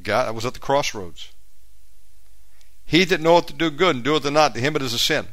God, 0.03 0.27
I 0.27 0.31
was 0.31 0.45
at 0.45 0.53
the 0.53 0.59
crossroads. 0.59 1.31
He 2.85 3.03
that 3.05 3.21
knoweth 3.21 3.47
to 3.47 3.53
do 3.53 3.69
good 3.69 3.95
and 3.95 4.03
doeth 4.03 4.25
it 4.25 4.31
not, 4.31 4.53
to 4.53 4.59
him 4.59 4.75
it 4.75 4.81
is 4.81 4.93
a 4.93 4.99
sin. 4.99 5.27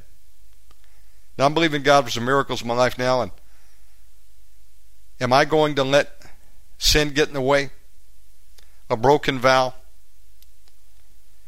Now 1.37 1.47
I'm 1.47 1.55
believing 1.55 1.83
God 1.83 2.05
for 2.05 2.11
some 2.11 2.25
miracles 2.25 2.63
in 2.63 2.69
my 2.69 2.75
life 2.75 2.99
now, 2.99 3.23
and 3.23 3.33
am 5.21 5.33
I 5.33 5.45
going 5.45 5.75
to 5.77 5.85
let 5.85 6.23
sin 6.79 7.11
get 7.11 7.29
in 7.29 7.35
the 7.35 7.41
way? 7.41 7.71
A 8.91 8.97
broken 8.97 9.39
vow? 9.39 9.75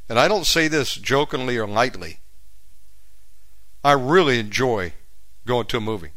And 0.08 0.18
I 0.18 0.28
don't 0.28 0.46
say 0.46 0.68
this 0.68 0.94
jokingly 0.94 1.56
or 1.56 1.66
lightly. 1.66 2.18
I 3.82 3.92
really 3.92 4.38
enjoy 4.38 4.92
going 5.46 5.66
to 5.66 5.78
a 5.78 5.80
movie. 5.80 6.10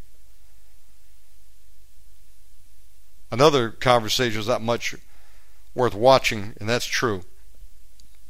Another 3.31 3.69
conversation 3.69 4.39
is 4.39 4.47
not 4.47 4.61
much 4.61 4.95
worth 5.73 5.95
watching, 5.95 6.53
and 6.59 6.67
that's 6.67 6.85
true. 6.85 7.23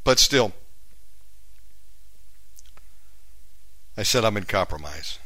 But 0.03 0.19
still, 0.19 0.53
I 3.97 4.03
said 4.03 4.23
I'm 4.23 4.37
in 4.37 4.43
compromise. 4.43 5.19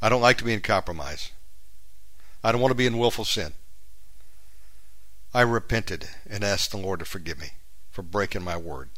I 0.00 0.08
don't 0.08 0.22
like 0.22 0.38
to 0.38 0.44
be 0.44 0.52
in 0.52 0.60
compromise. 0.60 1.30
I 2.42 2.52
don't 2.52 2.60
want 2.60 2.72
to 2.72 2.76
be 2.76 2.86
in 2.86 2.98
willful 2.98 3.24
sin. 3.24 3.54
I 5.34 5.40
repented 5.40 6.08
and 6.30 6.44
asked 6.44 6.70
the 6.70 6.76
Lord 6.76 7.00
to 7.00 7.04
forgive 7.04 7.40
me 7.40 7.48
for 7.90 8.02
breaking 8.02 8.44
my 8.44 8.56
word. 8.56 8.90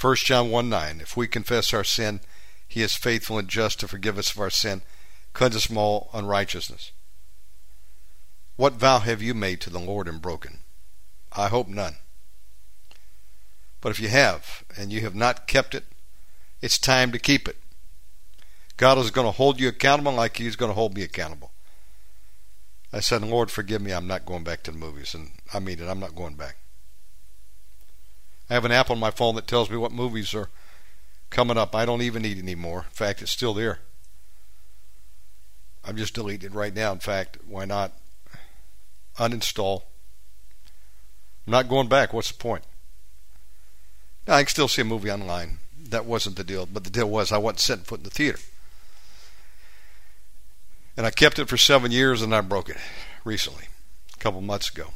1 0.00 0.16
John 0.16 0.50
1 0.50 0.68
9. 0.68 1.00
If 1.00 1.16
we 1.16 1.26
confess 1.26 1.74
our 1.74 1.82
sin, 1.82 2.20
he 2.68 2.82
is 2.82 2.94
faithful 2.94 3.38
and 3.38 3.48
just 3.48 3.80
to 3.80 3.88
forgive 3.88 4.18
us 4.18 4.30
of 4.30 4.38
our 4.38 4.50
sin, 4.50 4.82
cleanse 5.32 5.56
us 5.56 5.66
from 5.66 5.78
all 5.78 6.10
unrighteousness. 6.14 6.92
What 8.56 8.74
vow 8.74 9.00
have 9.00 9.20
you 9.20 9.34
made 9.34 9.60
to 9.62 9.70
the 9.70 9.80
Lord 9.80 10.06
and 10.06 10.22
broken? 10.22 10.60
I 11.32 11.48
hope 11.48 11.66
none. 11.66 11.96
But 13.80 13.90
if 13.90 13.98
you 13.98 14.08
have, 14.08 14.62
and 14.76 14.92
you 14.92 15.00
have 15.00 15.14
not 15.14 15.48
kept 15.48 15.74
it, 15.74 15.84
it's 16.62 16.78
time 16.78 17.10
to 17.10 17.18
keep 17.18 17.48
it. 17.48 17.56
God 18.76 18.96
is 18.98 19.10
going 19.10 19.26
to 19.26 19.32
hold 19.32 19.58
you 19.58 19.68
accountable 19.68 20.12
like 20.12 20.36
He's 20.36 20.56
going 20.56 20.70
to 20.70 20.74
hold 20.74 20.94
me 20.94 21.02
accountable. 21.02 21.50
I 22.94 23.00
said, 23.00 23.22
Lord, 23.22 23.50
forgive 23.50 23.82
me, 23.82 23.92
I'm 23.92 24.06
not 24.06 24.24
going 24.24 24.44
back 24.44 24.62
to 24.62 24.70
the 24.70 24.78
movies. 24.78 25.14
And 25.14 25.32
I 25.52 25.58
mean 25.58 25.80
it, 25.80 25.88
I'm 25.88 25.98
not 25.98 26.14
going 26.14 26.34
back. 26.34 26.58
I 28.48 28.54
have 28.54 28.64
an 28.64 28.70
app 28.70 28.88
on 28.88 29.00
my 29.00 29.10
phone 29.10 29.34
that 29.34 29.48
tells 29.48 29.68
me 29.68 29.76
what 29.76 29.90
movies 29.90 30.32
are 30.32 30.48
coming 31.28 31.58
up. 31.58 31.74
I 31.74 31.86
don't 31.86 32.02
even 32.02 32.22
need 32.22 32.38
any 32.38 32.54
more. 32.54 32.80
In 32.80 32.94
fact, 32.94 33.20
it's 33.20 33.32
still 33.32 33.52
there. 33.52 33.80
I'm 35.84 35.96
just 35.96 36.14
deleting 36.14 36.52
it 36.52 36.54
right 36.54 36.72
now. 36.72 36.92
In 36.92 37.00
fact, 37.00 37.38
why 37.48 37.64
not 37.64 37.94
uninstall? 39.18 39.82
I'm 41.48 41.50
not 41.50 41.68
going 41.68 41.88
back. 41.88 42.12
What's 42.12 42.30
the 42.30 42.38
point? 42.38 42.62
Now, 44.28 44.34
I 44.34 44.42
can 44.44 44.50
still 44.50 44.68
see 44.68 44.82
a 44.82 44.84
movie 44.84 45.10
online. 45.10 45.58
That 45.76 46.06
wasn't 46.06 46.36
the 46.36 46.44
deal. 46.44 46.64
But 46.64 46.84
the 46.84 46.90
deal 46.90 47.10
was 47.10 47.32
I 47.32 47.38
wasn't 47.38 47.58
setting 47.58 47.84
foot 47.84 48.00
in 48.00 48.04
the 48.04 48.10
theater. 48.10 48.38
And 50.96 51.06
I 51.06 51.10
kept 51.10 51.38
it 51.38 51.48
for 51.48 51.56
seven 51.56 51.90
years 51.90 52.22
and 52.22 52.34
I 52.34 52.40
broke 52.40 52.68
it 52.68 52.76
recently, 53.24 53.64
a 54.14 54.18
couple 54.18 54.40
months 54.40 54.70
ago. 54.70 54.90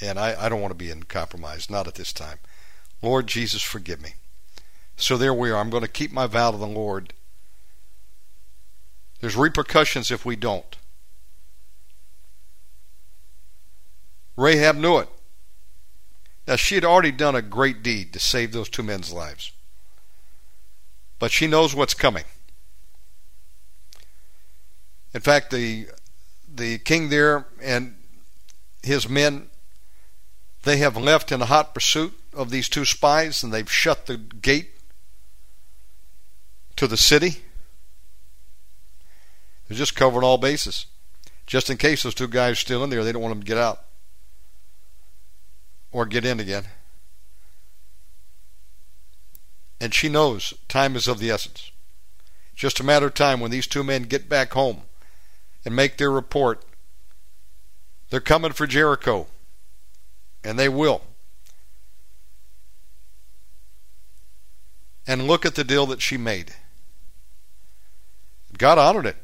And 0.00 0.18
I, 0.18 0.46
I 0.46 0.48
don't 0.48 0.60
want 0.60 0.72
to 0.72 0.76
be 0.76 0.90
in 0.90 1.04
compromise, 1.04 1.70
not 1.70 1.86
at 1.86 1.94
this 1.94 2.12
time. 2.12 2.38
Lord 3.00 3.26
Jesus, 3.26 3.62
forgive 3.62 4.02
me. 4.02 4.14
So 4.96 5.16
there 5.16 5.34
we 5.34 5.50
are. 5.50 5.58
I'm 5.58 5.70
going 5.70 5.82
to 5.82 5.88
keep 5.88 6.12
my 6.12 6.26
vow 6.26 6.50
to 6.50 6.56
the 6.56 6.66
Lord. 6.66 7.12
There's 9.20 9.36
repercussions 9.36 10.10
if 10.10 10.24
we 10.24 10.36
don't. 10.36 10.76
Rahab 14.36 14.76
knew 14.76 14.98
it. 14.98 15.08
Now, 16.46 16.56
she 16.56 16.74
had 16.74 16.84
already 16.84 17.12
done 17.12 17.34
a 17.34 17.42
great 17.42 17.82
deed 17.82 18.12
to 18.12 18.18
save 18.18 18.52
those 18.52 18.68
two 18.68 18.82
men's 18.82 19.12
lives. 19.12 19.52
But 21.18 21.30
she 21.30 21.46
knows 21.46 21.74
what's 21.74 21.94
coming. 21.94 22.24
In 25.14 25.20
fact, 25.20 25.50
the 25.50 25.88
the 26.52 26.78
king 26.78 27.08
there 27.08 27.46
and 27.62 27.96
his 28.82 29.08
men 29.08 29.48
they 30.62 30.78
have 30.78 30.96
left 30.96 31.32
in 31.32 31.42
a 31.42 31.46
hot 31.46 31.74
pursuit 31.74 32.18
of 32.32 32.50
these 32.50 32.68
two 32.68 32.84
spies 32.84 33.42
and 33.42 33.52
they've 33.52 33.70
shut 33.70 34.06
the 34.06 34.16
gate 34.16 34.70
to 36.76 36.86
the 36.86 36.96
city. 36.96 37.42
They're 39.68 39.76
just 39.76 39.94
covering 39.94 40.24
all 40.24 40.38
bases. 40.38 40.86
Just 41.46 41.68
in 41.70 41.76
case 41.76 42.02
those 42.02 42.14
two 42.14 42.28
guys 42.28 42.52
are 42.52 42.56
still 42.56 42.82
in 42.82 42.90
there, 42.90 43.04
they 43.04 43.12
don't 43.12 43.22
want 43.22 43.32
them 43.32 43.42
to 43.42 43.46
get 43.46 43.58
out 43.58 43.80
or 45.92 46.06
get 46.06 46.24
in 46.24 46.40
again. 46.40 46.64
And 49.80 49.92
she 49.92 50.08
knows 50.08 50.54
time 50.68 50.96
is 50.96 51.06
of 51.06 51.18
the 51.18 51.30
essence. 51.30 51.70
Just 52.54 52.80
a 52.80 52.84
matter 52.84 53.06
of 53.06 53.14
time 53.14 53.40
when 53.40 53.50
these 53.50 53.66
two 53.66 53.84
men 53.84 54.04
get 54.04 54.28
back 54.28 54.52
home 54.54 54.82
and 55.64 55.74
make 55.74 55.96
their 55.96 56.10
report. 56.10 56.64
They're 58.10 58.20
coming 58.20 58.52
for 58.52 58.66
Jericho. 58.66 59.26
And 60.42 60.58
they 60.58 60.68
will. 60.68 61.02
And 65.06 65.26
look 65.26 65.46
at 65.46 65.54
the 65.54 65.64
deal 65.64 65.86
that 65.86 66.02
she 66.02 66.16
made. 66.16 66.54
God 68.56 68.78
honored 68.78 69.06
it. 69.06 69.16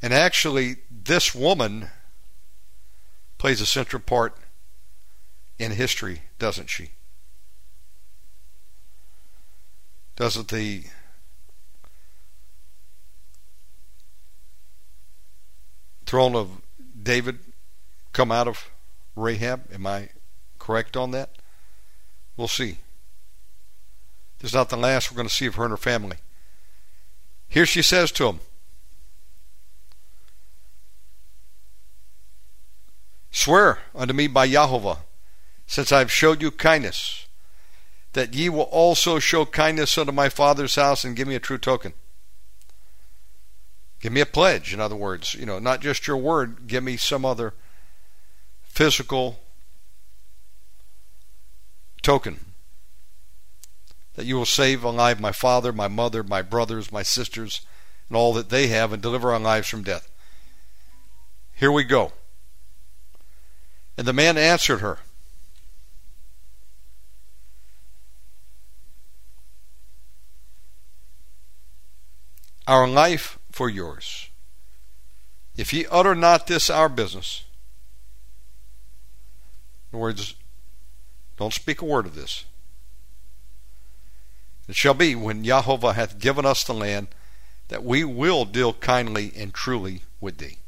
And 0.00 0.12
actually, 0.12 0.76
this 0.90 1.34
woman 1.34 1.88
plays 3.38 3.60
a 3.60 3.66
central 3.66 4.00
part 4.00 4.36
in 5.58 5.72
history, 5.72 6.22
doesn't 6.38 6.68
she? 6.68 6.90
Doesn't 10.16 10.48
the 10.48 10.84
throne 16.06 16.34
of 16.34 16.62
David 17.02 17.38
come 18.12 18.30
out 18.30 18.48
of 18.48 18.70
Rahab? 19.16 19.72
Am 19.72 19.86
I 19.86 20.10
correct 20.58 20.96
on 20.96 21.10
that? 21.12 21.30
We'll 22.36 22.48
see. 22.48 22.78
This 24.38 24.50
is 24.50 24.54
not 24.54 24.68
the 24.68 24.76
last 24.76 25.10
we're 25.10 25.16
going 25.16 25.28
to 25.28 25.34
see 25.34 25.46
of 25.46 25.54
her 25.54 25.64
and 25.64 25.70
her 25.70 25.76
family. 25.76 26.16
Here 27.48 27.66
she 27.66 27.82
says 27.82 28.10
to 28.12 28.28
him, 28.28 28.40
Swear 33.30 33.78
unto 33.94 34.14
me 34.14 34.26
by 34.26 34.48
Jehovah, 34.48 34.98
since 35.66 35.90
I 35.90 35.98
have 35.98 36.12
showed 36.12 36.40
you 36.40 36.50
kindness, 36.50 37.26
that 38.12 38.32
ye 38.32 38.48
will 38.48 38.62
also 38.62 39.18
show 39.18 39.44
kindness 39.44 39.98
unto 39.98 40.12
my 40.12 40.28
father's 40.28 40.76
house 40.76 41.04
and 41.04 41.16
give 41.16 41.26
me 41.26 41.34
a 41.34 41.40
true 41.40 41.58
token. 41.58 41.94
Give 44.04 44.12
me 44.12 44.20
a 44.20 44.26
pledge, 44.26 44.74
in 44.74 44.80
other 44.80 44.94
words. 44.94 45.32
You 45.32 45.46
know, 45.46 45.58
not 45.58 45.80
just 45.80 46.06
your 46.06 46.18
word, 46.18 46.66
give 46.66 46.84
me 46.84 46.98
some 46.98 47.24
other 47.24 47.54
physical 48.62 49.40
token 52.02 52.52
that 54.12 54.26
you 54.26 54.36
will 54.36 54.44
save 54.44 54.84
alive 54.84 55.22
my 55.22 55.32
father, 55.32 55.72
my 55.72 55.88
mother, 55.88 56.22
my 56.22 56.42
brothers, 56.42 56.92
my 56.92 57.02
sisters, 57.02 57.62
and 58.10 58.16
all 58.18 58.34
that 58.34 58.50
they 58.50 58.66
have, 58.66 58.92
and 58.92 59.00
deliver 59.00 59.32
our 59.32 59.40
lives 59.40 59.68
from 59.68 59.82
death. 59.82 60.10
Here 61.54 61.72
we 61.72 61.82
go. 61.82 62.12
And 63.96 64.06
the 64.06 64.12
man 64.12 64.36
answered 64.36 64.80
her. 64.80 64.98
Our 72.68 72.86
life 72.86 73.38
for 73.54 73.68
yours. 73.68 74.30
If 75.56 75.72
ye 75.72 75.86
utter 75.88 76.16
not 76.16 76.48
this 76.48 76.68
our 76.68 76.88
business, 76.88 77.44
in 79.92 80.00
words, 80.00 80.34
don't 81.36 81.52
speak 81.52 81.80
a 81.80 81.84
word 81.84 82.04
of 82.04 82.16
this. 82.16 82.46
It 84.68 84.74
shall 84.74 84.94
be 84.94 85.14
when 85.14 85.44
Jehovah 85.44 85.92
hath 85.92 86.18
given 86.18 86.44
us 86.44 86.64
the 86.64 86.74
land 86.74 87.06
that 87.68 87.84
we 87.84 88.02
will 88.02 88.44
deal 88.44 88.72
kindly 88.72 89.32
and 89.36 89.54
truly 89.54 90.02
with 90.20 90.38
thee. 90.38 90.58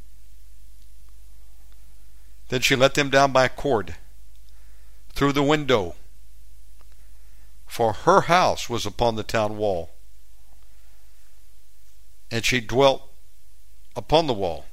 Then 2.51 2.61
she 2.61 2.77
let 2.77 2.95
them 2.95 3.11
down 3.11 3.33
by 3.33 3.47
a 3.47 3.49
cord 3.49 3.97
through 5.13 5.33
the 5.33 5.43
window, 5.43 5.97
for 7.67 7.93
her 7.93 8.23
house 8.23 8.71
was 8.71 8.87
upon 8.87 9.17
the 9.17 9.25
town 9.25 9.57
wall, 9.57 9.91
and 12.31 12.45
she 12.45 12.61
dwelt 12.61 13.03
upon 13.95 14.27
the 14.27 14.35
wall. 14.35 14.67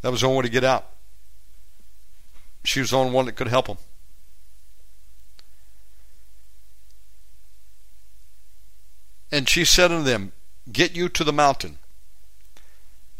That 0.00 0.10
was 0.10 0.20
the 0.20 0.28
only 0.28 0.38
way 0.38 0.42
to 0.44 0.48
get 0.48 0.64
out. 0.64 0.86
She 2.64 2.80
was 2.80 2.90
the 2.90 2.98
only 2.98 3.12
one 3.12 3.26
that 3.26 3.32
could 3.32 3.48
help 3.48 3.66
him. 3.66 3.78
And 9.30 9.48
she 9.48 9.64
said 9.64 9.92
unto 9.92 10.04
them, 10.04 10.32
Get 10.70 10.94
you 10.94 11.08
to 11.10 11.24
the 11.24 11.32
mountain, 11.32 11.78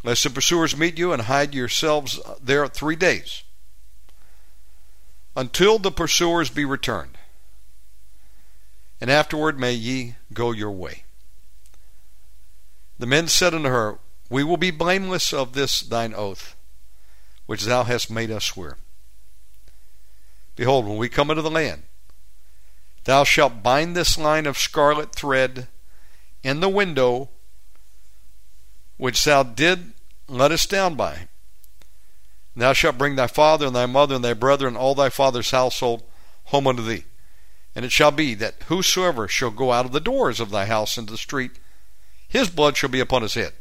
lest 0.02 0.24
the 0.24 0.30
pursuers 0.30 0.76
meet 0.76 0.98
you, 0.98 1.12
and 1.12 1.22
hide 1.22 1.54
yourselves 1.54 2.18
there 2.42 2.66
three 2.66 2.96
days, 2.96 3.42
until 5.36 5.78
the 5.78 5.90
pursuers 5.90 6.50
be 6.50 6.64
returned. 6.64 7.17
And 9.00 9.10
afterward 9.10 9.58
may 9.58 9.72
ye 9.72 10.16
go 10.32 10.52
your 10.52 10.70
way. 10.70 11.04
The 12.98 13.06
men 13.06 13.28
said 13.28 13.54
unto 13.54 13.68
her, 13.68 13.98
We 14.28 14.42
will 14.42 14.56
be 14.56 14.70
blameless 14.70 15.32
of 15.32 15.52
this 15.52 15.80
thine 15.80 16.14
oath, 16.14 16.56
which 17.46 17.64
thou 17.64 17.84
hast 17.84 18.10
made 18.10 18.30
us 18.30 18.44
swear. 18.44 18.76
Behold, 20.56 20.86
when 20.86 20.96
we 20.96 21.08
come 21.08 21.30
into 21.30 21.42
the 21.42 21.50
land, 21.50 21.84
thou 23.04 23.22
shalt 23.22 23.62
bind 23.62 23.96
this 23.96 24.18
line 24.18 24.46
of 24.46 24.58
scarlet 24.58 25.14
thread 25.14 25.68
in 26.42 26.60
the 26.60 26.68
window 26.68 27.30
which 28.96 29.24
thou 29.24 29.44
did 29.44 29.92
let 30.26 30.52
us 30.52 30.66
down 30.66 30.96
by. 30.96 31.28
Thou 32.54 32.72
shalt 32.72 32.98
bring 32.98 33.14
thy 33.14 33.28
father 33.28 33.66
and 33.66 33.76
thy 33.76 33.86
mother 33.86 34.16
and 34.16 34.24
thy 34.24 34.34
brother 34.34 34.66
and 34.66 34.76
all 34.76 34.96
thy 34.96 35.08
father's 35.08 35.52
household 35.52 36.02
home 36.46 36.66
unto 36.66 36.82
thee. 36.82 37.04
And 37.78 37.84
it 37.84 37.92
shall 37.92 38.10
be 38.10 38.34
that 38.34 38.64
whosoever 38.66 39.28
shall 39.28 39.52
go 39.52 39.70
out 39.70 39.86
of 39.86 39.92
the 39.92 40.00
doors 40.00 40.40
of 40.40 40.50
thy 40.50 40.66
house 40.66 40.98
into 40.98 41.12
the 41.12 41.16
street, 41.16 41.52
his 42.26 42.50
blood 42.50 42.76
shall 42.76 42.88
be 42.88 42.98
upon 42.98 43.22
his 43.22 43.34
head, 43.34 43.52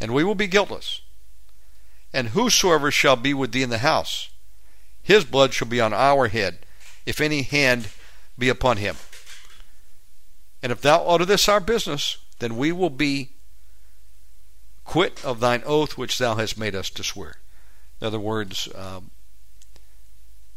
and 0.00 0.12
we 0.12 0.24
will 0.24 0.34
be 0.34 0.48
guiltless. 0.48 1.02
And 2.12 2.30
whosoever 2.30 2.90
shall 2.90 3.14
be 3.14 3.32
with 3.32 3.52
thee 3.52 3.62
in 3.62 3.70
the 3.70 3.78
house, 3.78 4.30
his 5.00 5.24
blood 5.24 5.54
shall 5.54 5.68
be 5.68 5.80
on 5.80 5.92
our 5.92 6.26
head, 6.26 6.66
if 7.06 7.20
any 7.20 7.42
hand 7.42 7.90
be 8.36 8.48
upon 8.48 8.78
him. 8.78 8.96
And 10.60 10.72
if 10.72 10.80
thou 10.80 11.04
utter 11.04 11.24
this 11.24 11.48
our 11.48 11.60
business, 11.60 12.16
then 12.40 12.56
we 12.56 12.72
will 12.72 12.90
be 12.90 13.28
quit 14.82 15.24
of 15.24 15.38
thine 15.38 15.62
oath 15.64 15.96
which 15.96 16.18
thou 16.18 16.34
hast 16.34 16.58
made 16.58 16.74
us 16.74 16.90
to 16.90 17.04
swear. 17.04 17.36
In 18.00 18.06
other 18.08 18.18
words, 18.18 18.68
um, 18.74 19.12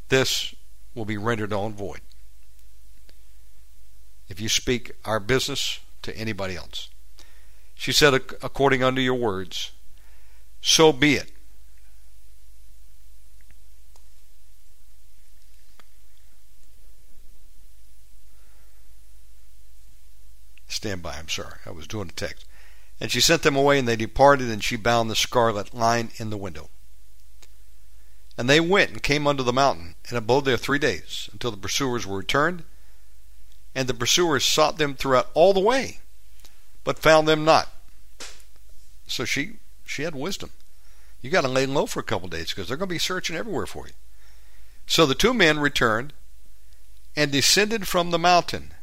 this 0.10 0.56
will 0.96 1.06
be 1.06 1.16
rendered 1.16 1.54
on 1.54 1.76
void 1.76 2.02
if 4.30 4.40
you 4.40 4.50
speak 4.50 4.92
our 5.06 5.20
business 5.20 5.80
to 6.02 6.16
anybody 6.18 6.56
else. 6.56 6.90
She 7.76 7.92
said, 7.92 8.14
According 8.14 8.84
unto 8.84 9.02
your 9.02 9.16
words, 9.16 9.72
so 10.62 10.92
be 10.92 11.16
it. 11.16 11.32
Stand 20.68 21.02
by, 21.02 21.16
I'm 21.16 21.30
sorry. 21.30 21.56
I 21.66 21.72
was 21.72 21.88
doing 21.88 22.10
a 22.10 22.12
text. 22.12 22.46
And 23.00 23.12
she 23.12 23.22
sent 23.22 23.44
them 23.44 23.56
away, 23.56 23.80
and 23.80 23.88
they 23.88 23.96
departed, 23.96 24.50
and 24.50 24.64
she 24.64 24.76
bound 24.76 25.10
the 25.10 25.16
scarlet 25.16 25.74
line 25.74 26.12
in 26.18 26.30
the 26.30 26.38
window. 26.38 26.70
And 28.38 28.50
they 28.50 28.60
went 28.60 28.92
and 28.92 29.04
came 29.04 29.28
unto 29.28 29.44
the 29.44 29.54
mountain, 29.54 29.96
and 30.10 30.18
abode 30.18 30.46
there 30.46 30.58
three 30.58 30.80
days, 30.80 31.30
until 31.32 31.52
the 31.52 31.58
pursuers 31.58 32.06
were 32.06 32.18
returned. 32.18 32.64
And 33.76 33.88
the 33.90 33.94
pursuers 33.94 34.46
sought 34.46 34.78
them 34.78 34.96
throughout 34.96 35.30
all 35.34 35.54
the 35.54 35.60
way, 35.60 36.00
but 36.84 36.98
found 36.98 37.28
them 37.28 37.44
not. 37.44 37.70
So 39.06 39.26
she 39.26 39.58
she 39.86 40.04
had 40.04 40.16
wisdom. 40.16 40.52
You 41.22 41.30
got 41.30 41.42
to 41.42 41.48
lay 41.48 41.66
low 41.66 41.86
for 41.86 42.00
a 42.00 42.04
couple 42.04 42.26
of 42.26 42.32
days 42.32 42.50
because 42.50 42.68
they're 42.68 42.78
going 42.78 42.90
to 42.90 42.96
be 42.96 43.00
searching 43.00 43.36
everywhere 43.36 43.66
for 43.66 43.88
you. 43.88 43.94
So 44.88 45.06
the 45.06 45.16
two 45.16 45.34
men 45.34 45.60
returned 45.60 46.14
and 47.16 47.32
descended 47.32 47.88
from 47.88 48.12
the 48.12 48.20
mountain 48.20 48.74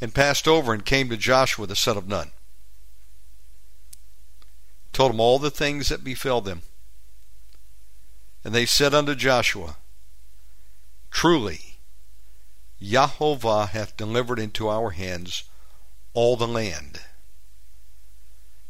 and 0.00 0.14
passed 0.14 0.48
over 0.48 0.72
and 0.72 0.84
came 0.84 1.08
to 1.08 1.16
Joshua 1.16 1.66
the 1.66 1.76
son 1.76 1.96
of 1.96 2.08
Nun. 2.08 2.32
Told 4.92 5.12
him 5.12 5.20
all 5.20 5.38
the 5.38 5.50
things 5.50 5.88
that 5.88 6.04
befell 6.04 6.40
them. 6.40 6.62
And 8.44 8.54
they 8.54 8.66
said 8.66 8.92
unto 8.92 9.14
Joshua, 9.14 9.76
Truly, 11.10 11.71
Jehovah 12.82 13.66
hath 13.66 13.96
delivered 13.96 14.38
into 14.38 14.68
our 14.68 14.90
hands 14.90 15.44
all 16.14 16.36
the 16.36 16.48
land. 16.48 17.00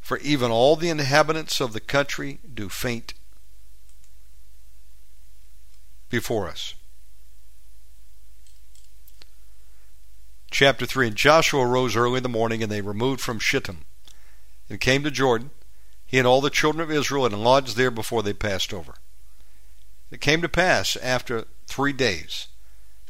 For 0.01 0.19
even 0.19 0.51
all 0.51 0.77
the 0.77 0.91
inhabitants 0.91 1.61
of 1.61 1.73
the 1.73 1.81
country 1.81 2.39
do 2.53 2.69
faint 2.69 3.15
before 6.11 6.49
us. 6.49 6.75
chapter 10.53 10.87
3 10.87 11.09
And 11.09 11.17
Joshua 11.17 11.67
rose 11.67 11.97
early 11.97 12.19
in 12.19 12.23
the 12.23 12.29
morning, 12.29 12.63
and 12.63 12.71
they 12.71 12.83
removed 12.83 13.21
from 13.21 13.39
Shittim, 13.39 13.85
and 14.69 14.81
came 14.81 15.03
to 15.03 15.11
Jordan, 15.11 15.51
he 16.07 16.19
and 16.19 16.27
all 16.27 16.41
the 16.41 16.51
children 16.51 16.83
of 16.83 16.91
Israel, 16.91 17.27
and 17.27 17.43
lodged 17.43 17.77
there 17.77 17.91
before 17.91 18.23
they 18.23 18.35
passed 18.35 18.73
over. 18.73 18.95
It 20.11 20.21
came 20.21 20.43
to 20.43 20.49
pass 20.49 20.97
after 20.97 21.47
three 21.67 21.95
days 21.95 22.49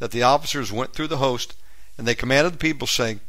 that 0.03 0.11
the 0.11 0.25
officers 0.25 0.73
went 0.73 0.93
through 0.93 1.07
the 1.07 1.19
host, 1.19 1.55
and 1.97 2.09
they 2.09 2.15
commanded 2.17 2.55
the 2.55 2.59
people, 2.59 2.89
saying, 2.89 3.21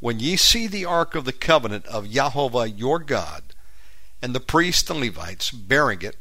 When 0.00 0.18
ye 0.18 0.36
see 0.36 0.66
the 0.66 0.84
ark 0.84 1.14
of 1.14 1.24
the 1.24 1.32
covenant 1.32 1.86
of 1.86 2.10
Jehovah 2.10 2.68
your 2.68 2.98
God, 2.98 3.54
and 4.20 4.34
the 4.34 4.40
priests 4.40 4.90
and 4.90 4.98
Levites 4.98 5.52
bearing 5.52 6.02
it, 6.02 6.16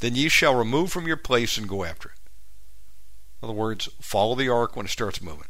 then 0.00 0.16
ye 0.16 0.28
shall 0.28 0.56
remove 0.56 0.90
from 0.90 1.06
your 1.06 1.16
place 1.16 1.56
and 1.56 1.68
go 1.68 1.84
after 1.84 2.08
it. 2.08 2.14
In 3.40 3.48
other 3.48 3.56
words, 3.56 3.88
follow 4.00 4.34
the 4.34 4.48
ark 4.48 4.74
when 4.74 4.86
it 4.86 4.90
starts 4.90 5.22
moving. 5.22 5.46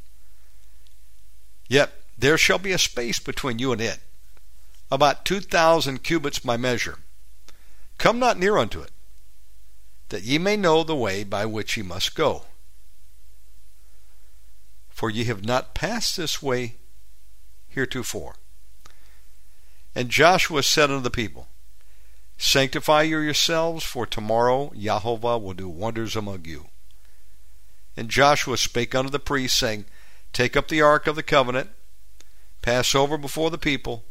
Yet 1.70 1.94
there 2.18 2.36
shall 2.36 2.58
be 2.58 2.72
a 2.72 2.78
space 2.78 3.18
between 3.18 3.58
you 3.58 3.72
and 3.72 3.80
it, 3.80 4.00
about 4.90 5.24
two 5.24 5.40
thousand 5.40 6.02
cubits 6.02 6.40
by 6.40 6.58
measure. 6.58 6.98
Come 7.96 8.18
not 8.18 8.38
near 8.38 8.58
unto 8.58 8.82
it, 8.82 8.90
that 10.10 10.24
ye 10.24 10.36
may 10.36 10.58
know 10.58 10.84
the 10.84 10.94
way 10.94 11.24
by 11.24 11.46
which 11.46 11.78
ye 11.78 11.82
must 11.82 12.14
go. 12.14 12.42
For 14.96 15.10
ye 15.10 15.24
have 15.24 15.44
not 15.44 15.74
passed 15.74 16.16
this 16.16 16.42
way 16.42 16.76
heretofore. 17.68 18.36
And 19.94 20.08
Joshua 20.08 20.62
said 20.62 20.90
unto 20.90 21.02
the 21.02 21.10
people, 21.10 21.48
Sanctify 22.38 23.02
you 23.02 23.18
yourselves, 23.18 23.84
for 23.84 24.06
tomorrow 24.06 24.72
Jehovah 24.74 25.36
will 25.36 25.52
do 25.52 25.68
wonders 25.68 26.16
among 26.16 26.46
you. 26.46 26.68
And 27.94 28.08
Joshua 28.08 28.56
spake 28.56 28.94
unto 28.94 29.10
the 29.10 29.18
priests, 29.18 29.58
saying, 29.58 29.84
take 30.32 30.56
up 30.56 30.68
the 30.68 30.80
ark 30.80 31.06
of 31.06 31.14
the 31.14 31.22
covenant, 31.22 31.68
pass 32.62 32.94
over 32.94 33.18
before 33.18 33.50
the 33.50 33.58
people, 33.58 34.02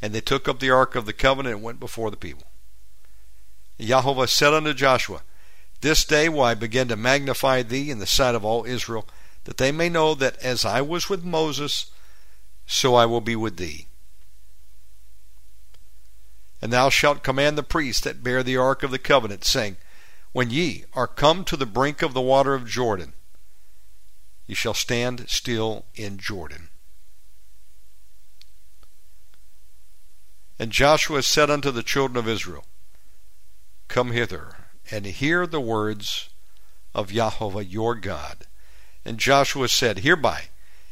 and 0.00 0.14
they 0.14 0.20
took 0.20 0.46
up 0.46 0.60
the 0.60 0.70
ark 0.70 0.94
of 0.94 1.06
the 1.06 1.12
covenant 1.12 1.56
and 1.56 1.64
went 1.64 1.80
before 1.80 2.12
the 2.12 2.16
people. 2.16 2.46
Jehovah 3.80 4.28
said 4.28 4.54
unto 4.54 4.74
Joshua, 4.74 5.22
This 5.80 6.04
day 6.04 6.28
will 6.28 6.42
I 6.42 6.54
begin 6.54 6.86
to 6.86 6.96
magnify 6.96 7.62
thee 7.62 7.90
in 7.90 7.98
the 7.98 8.06
sight 8.06 8.36
of 8.36 8.44
all 8.44 8.64
Israel, 8.64 9.08
that 9.44 9.56
they 9.58 9.72
may 9.72 9.88
know 9.88 10.14
that 10.14 10.36
as 10.38 10.64
I 10.64 10.80
was 10.80 11.08
with 11.08 11.24
Moses, 11.24 11.90
so 12.66 12.94
I 12.94 13.06
will 13.06 13.20
be 13.20 13.36
with 13.36 13.56
thee. 13.56 13.86
And 16.62 16.72
thou 16.72 16.88
shalt 16.88 17.22
command 17.22 17.58
the 17.58 17.62
priests 17.62 18.02
that 18.02 18.22
bear 18.22 18.42
the 18.42 18.56
ark 18.56 18.82
of 18.82 18.90
the 18.90 18.98
covenant, 18.98 19.44
saying, 19.44 19.76
When 20.32 20.50
ye 20.50 20.84
are 20.94 21.06
come 21.06 21.44
to 21.44 21.56
the 21.56 21.66
brink 21.66 22.00
of 22.00 22.14
the 22.14 22.22
water 22.22 22.54
of 22.54 22.66
Jordan, 22.66 23.12
Ye 24.46 24.54
shall 24.54 24.74
stand 24.74 25.28
still 25.28 25.86
in 25.94 26.18
Jordan. 26.18 26.68
And 30.58 30.70
Joshua 30.70 31.22
said 31.22 31.50
unto 31.50 31.70
the 31.70 31.82
children 31.82 32.16
of 32.16 32.28
Israel, 32.28 32.64
Come 33.88 34.12
hither, 34.12 34.68
and 34.90 35.06
hear 35.06 35.46
the 35.46 35.60
words 35.60 36.28
of 36.94 37.12
Jehovah 37.12 37.64
your 37.64 37.94
God. 37.94 38.46
And 39.04 39.18
Joshua 39.18 39.68
said, 39.68 40.00
Hereby 40.00 40.44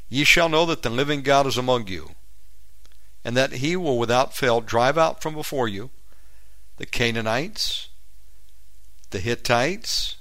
ye 0.08 0.24
shall 0.24 0.48
know 0.48 0.66
that 0.66 0.82
the 0.82 0.90
living 0.90 1.22
God 1.22 1.46
is 1.46 1.56
among 1.56 1.86
you, 1.86 2.14
and 3.24 3.36
that 3.36 3.52
he 3.52 3.76
will 3.76 3.98
without 3.98 4.34
fail 4.34 4.60
drive 4.60 4.98
out 4.98 5.22
from 5.22 5.34
before 5.34 5.68
you 5.68 5.90
the 6.76 6.86
Canaanites, 6.86 7.88
the 9.10 9.20
Hittites 9.20 10.16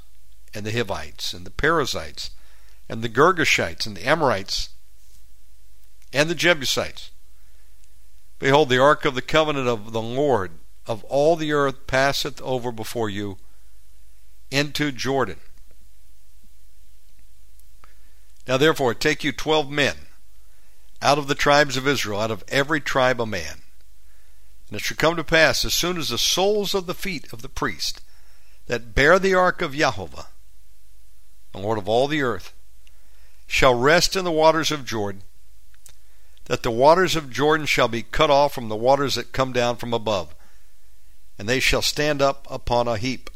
and 0.53 0.65
the 0.65 0.71
Hivites 0.71 1.33
and 1.33 1.45
the 1.45 1.51
Perizzites 1.51 2.31
and 2.87 3.01
the 3.01 3.09
Girgashites 3.09 3.85
and 3.85 3.95
the 3.95 4.07
Amorites 4.07 4.69
and 6.13 6.29
the 6.29 6.35
Jebusites. 6.35 7.11
Behold, 8.39 8.69
the 8.69 8.81
ark 8.81 9.05
of 9.05 9.15
the 9.15 9.21
covenant 9.21 9.67
of 9.67 9.93
the 9.93 10.01
Lord 10.01 10.51
of 10.85 11.03
all 11.05 11.35
the 11.35 11.53
earth 11.53 11.87
passeth 11.87 12.41
over 12.41 12.71
before 12.71 13.09
you 13.09 13.37
into 14.49 14.91
Jordan. 14.91 15.37
Now 18.51 18.57
therefore 18.57 18.93
take 18.93 19.23
you 19.23 19.31
twelve 19.31 19.71
men 19.71 19.95
out 21.01 21.17
of 21.17 21.29
the 21.29 21.35
tribes 21.35 21.77
of 21.77 21.87
Israel, 21.87 22.19
out 22.19 22.31
of 22.31 22.43
every 22.49 22.81
tribe 22.81 23.21
a 23.21 23.25
man. 23.25 23.61
And 24.67 24.75
it 24.75 24.81
shall 24.81 24.97
come 24.97 25.15
to 25.15 25.23
pass, 25.23 25.63
as 25.63 25.73
soon 25.73 25.97
as 25.97 26.09
the 26.09 26.17
soles 26.17 26.75
of 26.75 26.85
the 26.85 26.93
feet 26.93 27.31
of 27.31 27.43
the 27.43 27.47
priest 27.47 28.01
that 28.67 28.93
bear 28.93 29.19
the 29.19 29.33
ark 29.33 29.61
of 29.61 29.73
Jehovah, 29.73 30.27
the 31.53 31.59
Lord 31.59 31.77
of 31.77 31.87
all 31.87 32.09
the 32.09 32.21
earth, 32.21 32.51
shall 33.47 33.73
rest 33.73 34.17
in 34.17 34.25
the 34.25 34.31
waters 34.33 34.69
of 34.69 34.83
Jordan, 34.83 35.23
that 36.47 36.61
the 36.61 36.71
waters 36.71 37.15
of 37.15 37.31
Jordan 37.31 37.65
shall 37.65 37.87
be 37.87 38.03
cut 38.03 38.29
off 38.29 38.53
from 38.53 38.67
the 38.67 38.75
waters 38.75 39.15
that 39.15 39.31
come 39.31 39.53
down 39.53 39.77
from 39.77 39.93
above, 39.93 40.35
and 41.39 41.47
they 41.47 41.61
shall 41.61 41.81
stand 41.81 42.21
up 42.21 42.45
upon 42.51 42.89
a 42.89 42.97
heap. 42.97 43.29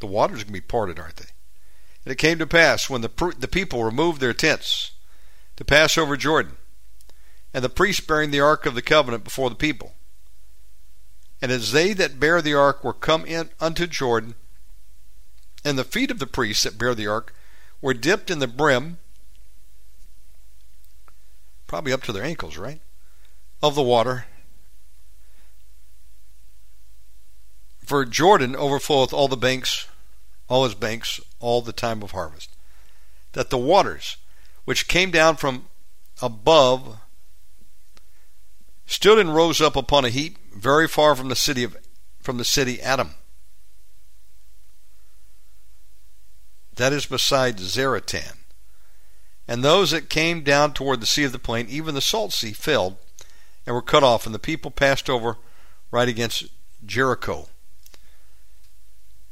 The 0.00 0.08
waters 0.08 0.42
can 0.42 0.52
be 0.52 0.60
parted, 0.60 0.98
aren't 0.98 1.14
they? 1.14 1.26
And 2.04 2.12
it 2.12 2.16
came 2.16 2.38
to 2.38 2.46
pass 2.46 2.88
when 2.88 3.02
the, 3.02 3.34
the 3.38 3.48
people 3.48 3.84
removed 3.84 4.20
their 4.20 4.32
tents 4.32 4.92
to 5.56 5.64
pass 5.64 5.98
over 5.98 6.16
Jordan, 6.16 6.56
and 7.52 7.62
the 7.62 7.68
priests 7.68 8.04
bearing 8.04 8.30
the 8.30 8.40
ark 8.40 8.64
of 8.64 8.74
the 8.74 8.82
covenant 8.82 9.24
before 9.24 9.50
the 9.50 9.56
people. 9.56 9.92
And 11.42 11.52
as 11.52 11.72
they 11.72 11.92
that 11.94 12.20
bear 12.20 12.40
the 12.40 12.54
ark 12.54 12.82
were 12.82 12.94
come 12.94 13.26
in 13.26 13.50
unto 13.60 13.86
Jordan, 13.86 14.34
and 15.64 15.78
the 15.78 15.84
feet 15.84 16.10
of 16.10 16.18
the 16.18 16.26
priests 16.26 16.64
that 16.64 16.78
bear 16.78 16.94
the 16.94 17.06
ark 17.06 17.34
were 17.82 17.94
dipped 17.94 18.30
in 18.30 18.38
the 18.38 18.46
brim, 18.46 18.98
probably 21.66 21.92
up 21.92 22.02
to 22.04 22.12
their 22.12 22.24
ankles, 22.24 22.56
right, 22.56 22.80
of 23.62 23.74
the 23.74 23.82
water. 23.82 24.26
For 27.84 28.04
Jordan 28.04 28.54
overfloweth 28.54 29.12
all 29.12 29.28
the 29.28 29.36
banks, 29.36 29.88
all 30.48 30.64
his 30.64 30.74
banks, 30.74 31.20
all 31.40 31.62
the 31.62 31.72
time 31.72 32.02
of 32.02 32.12
harvest. 32.12 32.50
That 33.32 33.50
the 33.50 33.58
waters 33.58 34.16
which 34.64 34.88
came 34.88 35.10
down 35.10 35.36
from 35.36 35.66
above 36.22 37.00
stood 38.86 39.18
and 39.18 39.34
rose 39.34 39.60
up 39.60 39.76
upon 39.76 40.04
a 40.04 40.10
heap 40.10 40.38
very 40.54 40.88
far 40.88 41.14
from 41.14 41.28
the 41.28 41.36
city 41.36 41.64
of 41.64 41.76
from 42.20 42.38
the 42.38 42.44
city 42.44 42.80
Adam. 42.80 43.14
That 46.76 46.92
is 46.92 47.06
beside 47.06 47.58
Zaretan. 47.58 48.38
And 49.46 49.62
those 49.62 49.90
that 49.90 50.08
came 50.08 50.42
down 50.42 50.72
toward 50.72 51.00
the 51.00 51.06
sea 51.06 51.24
of 51.24 51.32
the 51.32 51.38
plain, 51.38 51.66
even 51.68 51.94
the 51.94 52.00
salt 52.00 52.32
sea, 52.32 52.52
filled 52.52 52.96
and 53.66 53.74
were 53.74 53.82
cut 53.82 54.02
off, 54.02 54.24
and 54.24 54.34
the 54.34 54.38
people 54.38 54.70
passed 54.70 55.10
over 55.10 55.36
right 55.90 56.08
against 56.08 56.46
Jericho. 56.84 57.49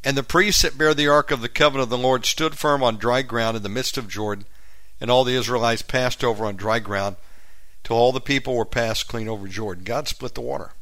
And 0.04 0.16
the 0.16 0.22
priests 0.22 0.62
that 0.62 0.78
bear 0.78 0.94
the 0.94 1.08
ark 1.08 1.30
of 1.30 1.40
the 1.40 1.48
covenant 1.48 1.84
of 1.84 1.90
the 1.90 1.98
Lord 1.98 2.24
stood 2.24 2.56
firm 2.56 2.82
on 2.82 2.96
dry 2.96 3.22
ground 3.22 3.56
in 3.56 3.62
the 3.62 3.68
midst 3.68 3.98
of 3.98 4.08
Jordan, 4.08 4.46
and 5.00 5.10
all 5.10 5.24
the 5.24 5.34
Israelites 5.34 5.82
passed 5.82 6.22
over 6.22 6.46
on 6.46 6.56
dry 6.56 6.78
ground 6.78 7.16
till 7.84 7.96
all 7.96 8.12
the 8.12 8.20
people 8.20 8.54
were 8.54 8.64
passed 8.64 9.08
clean 9.08 9.28
over 9.28 9.48
Jordan. 9.48 9.84
God 9.84 10.08
split 10.08 10.34
the 10.34 10.40
water. 10.40 10.72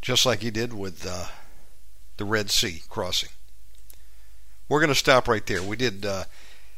Just 0.00 0.24
like 0.24 0.40
he 0.40 0.50
did 0.50 0.72
with 0.72 1.04
uh, 1.06 1.26
the 2.16 2.24
Red 2.24 2.50
Sea 2.50 2.82
crossing. 2.88 3.30
We're 4.68 4.80
going 4.80 4.88
to 4.88 4.94
stop 4.94 5.26
right 5.28 5.44
there. 5.46 5.62
We 5.62 5.76
did 5.76 6.04
uh, 6.04 6.24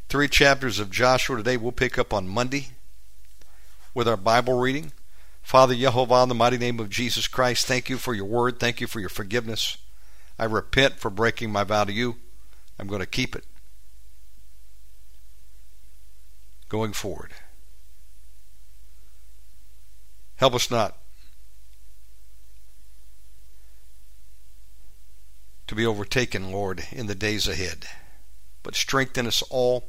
three 0.08 0.28
chapters 0.28 0.78
of 0.78 0.90
Joshua 0.90 1.36
today. 1.36 1.56
We'll 1.56 1.72
pick 1.72 1.98
up 1.98 2.12
on 2.12 2.28
Monday 2.28 2.68
with 3.94 4.08
our 4.08 4.16
Bible 4.16 4.58
reading. 4.58 4.92
Father 5.48 5.74
Yehovah, 5.74 6.24
in 6.24 6.28
the 6.28 6.34
mighty 6.34 6.58
name 6.58 6.78
of 6.78 6.90
Jesus 6.90 7.26
Christ, 7.26 7.64
thank 7.64 7.88
you 7.88 7.96
for 7.96 8.12
your 8.12 8.26
word. 8.26 8.60
Thank 8.60 8.82
you 8.82 8.86
for 8.86 9.00
your 9.00 9.08
forgiveness. 9.08 9.78
I 10.38 10.44
repent 10.44 10.98
for 10.98 11.08
breaking 11.08 11.50
my 11.50 11.64
vow 11.64 11.84
to 11.84 11.92
you. 11.92 12.16
I'm 12.78 12.86
going 12.86 13.00
to 13.00 13.06
keep 13.06 13.34
it. 13.34 13.46
Going 16.68 16.92
forward. 16.92 17.32
Help 20.36 20.54
us 20.54 20.70
not 20.70 20.98
to 25.66 25.74
be 25.74 25.86
overtaken, 25.86 26.52
Lord, 26.52 26.84
in 26.92 27.06
the 27.06 27.14
days 27.14 27.48
ahead, 27.48 27.86
but 28.62 28.74
strengthen 28.74 29.26
us 29.26 29.42
all 29.48 29.88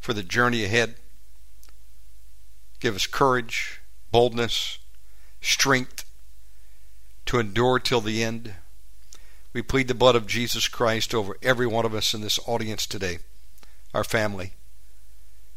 for 0.00 0.14
the 0.14 0.22
journey 0.22 0.64
ahead. 0.64 0.94
Give 2.80 2.96
us 2.96 3.06
courage 3.06 3.82
boldness, 4.10 4.78
strength 5.40 6.04
to 7.26 7.38
endure 7.38 7.78
till 7.78 8.00
the 8.00 8.22
end. 8.22 8.54
We 9.52 9.62
plead 9.62 9.88
the 9.88 9.94
blood 9.94 10.16
of 10.16 10.26
Jesus 10.26 10.68
Christ 10.68 11.14
over 11.14 11.36
every 11.42 11.66
one 11.66 11.84
of 11.84 11.94
us 11.94 12.14
in 12.14 12.20
this 12.20 12.38
audience 12.46 12.86
today, 12.86 13.18
our 13.94 14.04
family. 14.04 14.52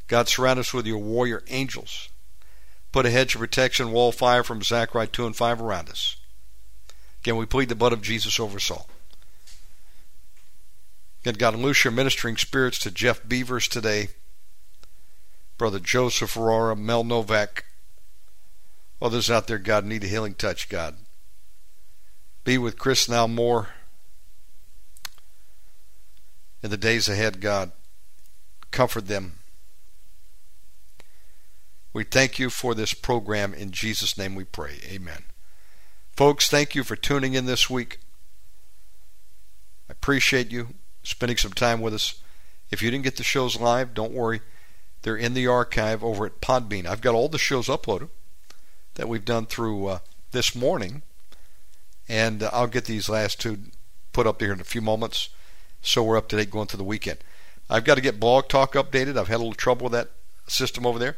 God, 0.07 0.27
surround 0.27 0.59
us 0.59 0.73
with 0.73 0.85
your 0.85 0.97
warrior 0.97 1.43
angels. 1.49 2.09
Put 2.91 3.05
a 3.05 3.11
hedge 3.11 3.35
of 3.35 3.41
protection, 3.41 3.91
wall 3.91 4.11
fire 4.11 4.43
from 4.43 4.63
Zechariah 4.63 5.07
2 5.07 5.27
and 5.27 5.35
5 5.35 5.61
around 5.61 5.89
us. 5.89 6.15
Again, 7.21 7.37
we 7.37 7.45
plead 7.45 7.69
the 7.69 7.75
blood 7.75 7.93
of 7.93 8.01
Jesus 8.01 8.39
over 8.39 8.57
us 8.57 8.71
all. 8.71 8.89
Again, 11.21 11.35
God, 11.35 11.55
loose 11.55 11.83
your 11.83 11.91
ministering 11.91 12.37
spirits 12.37 12.79
to 12.79 12.91
Jeff 12.91 13.27
Beavers 13.27 13.67
today, 13.67 14.09
Brother 15.57 15.79
Joseph 15.79 16.37
Aurora, 16.37 16.75
Mel 16.75 17.03
Novak, 17.03 17.65
Others 19.01 19.31
out 19.31 19.47
there, 19.47 19.57
God, 19.57 19.85
need 19.85 20.03
a 20.03 20.07
healing 20.07 20.33
touch, 20.33 20.67
God. 20.67 20.97
Be 22.43 22.57
with 22.57 22.77
Chris 22.77 23.07
now 23.07 23.27
more 23.27 23.69
in 26.61 26.69
the 26.69 26.77
days 26.77 27.07
ahead, 27.07 27.39
God. 27.39 27.71
Comfort 28.71 29.07
them. 29.07 29.35
We 31.93 32.03
thank 32.03 32.39
you 32.39 32.49
for 32.49 32.75
this 32.75 32.93
program. 32.93 33.53
In 33.53 33.71
Jesus' 33.71 34.17
name 34.17 34.35
we 34.35 34.43
pray. 34.43 34.79
Amen. 34.85 35.23
Folks, 36.11 36.49
thank 36.49 36.75
you 36.75 36.83
for 36.83 36.95
tuning 36.95 37.33
in 37.33 37.45
this 37.45 37.69
week. 37.69 37.99
I 39.89 39.93
appreciate 39.93 40.51
you 40.51 40.75
spending 41.03 41.37
some 41.37 41.53
time 41.53 41.81
with 41.81 41.93
us. 41.93 42.21
If 42.69 42.81
you 42.81 42.91
didn't 42.91 43.05
get 43.05 43.15
the 43.15 43.23
shows 43.23 43.59
live, 43.59 43.93
don't 43.93 44.11
worry. 44.11 44.41
They're 45.01 45.17
in 45.17 45.33
the 45.33 45.47
archive 45.47 46.03
over 46.03 46.25
at 46.25 46.41
Podbean. 46.41 46.85
I've 46.85 47.01
got 47.01 47.15
all 47.15 47.29
the 47.29 47.37
shows 47.37 47.67
uploaded 47.67 48.09
that 48.95 49.07
we've 49.07 49.25
done 49.25 49.45
through 49.45 49.87
uh, 49.87 49.99
this 50.31 50.55
morning. 50.55 51.01
And 52.07 52.43
uh, 52.43 52.49
I'll 52.51 52.67
get 52.67 52.85
these 52.85 53.09
last 53.09 53.39
two 53.39 53.57
put 54.11 54.27
up 54.27 54.41
here 54.41 54.53
in 54.53 54.59
a 54.59 54.65
few 54.65 54.81
moments 54.81 55.29
so 55.81 56.03
we're 56.03 56.17
up 56.17 56.27
to 56.29 56.35
date 56.35 56.51
going 56.51 56.67
through 56.67 56.77
the 56.77 56.83
weekend. 56.83 57.19
I've 57.69 57.85
got 57.85 57.95
to 57.95 58.01
get 58.01 58.19
Blog 58.19 58.47
Talk 58.47 58.73
updated. 58.73 59.17
I've 59.17 59.27
had 59.27 59.35
a 59.35 59.43
little 59.43 59.53
trouble 59.53 59.85
with 59.85 59.93
that 59.93 60.09
system 60.47 60.85
over 60.85 60.99
there, 60.99 61.17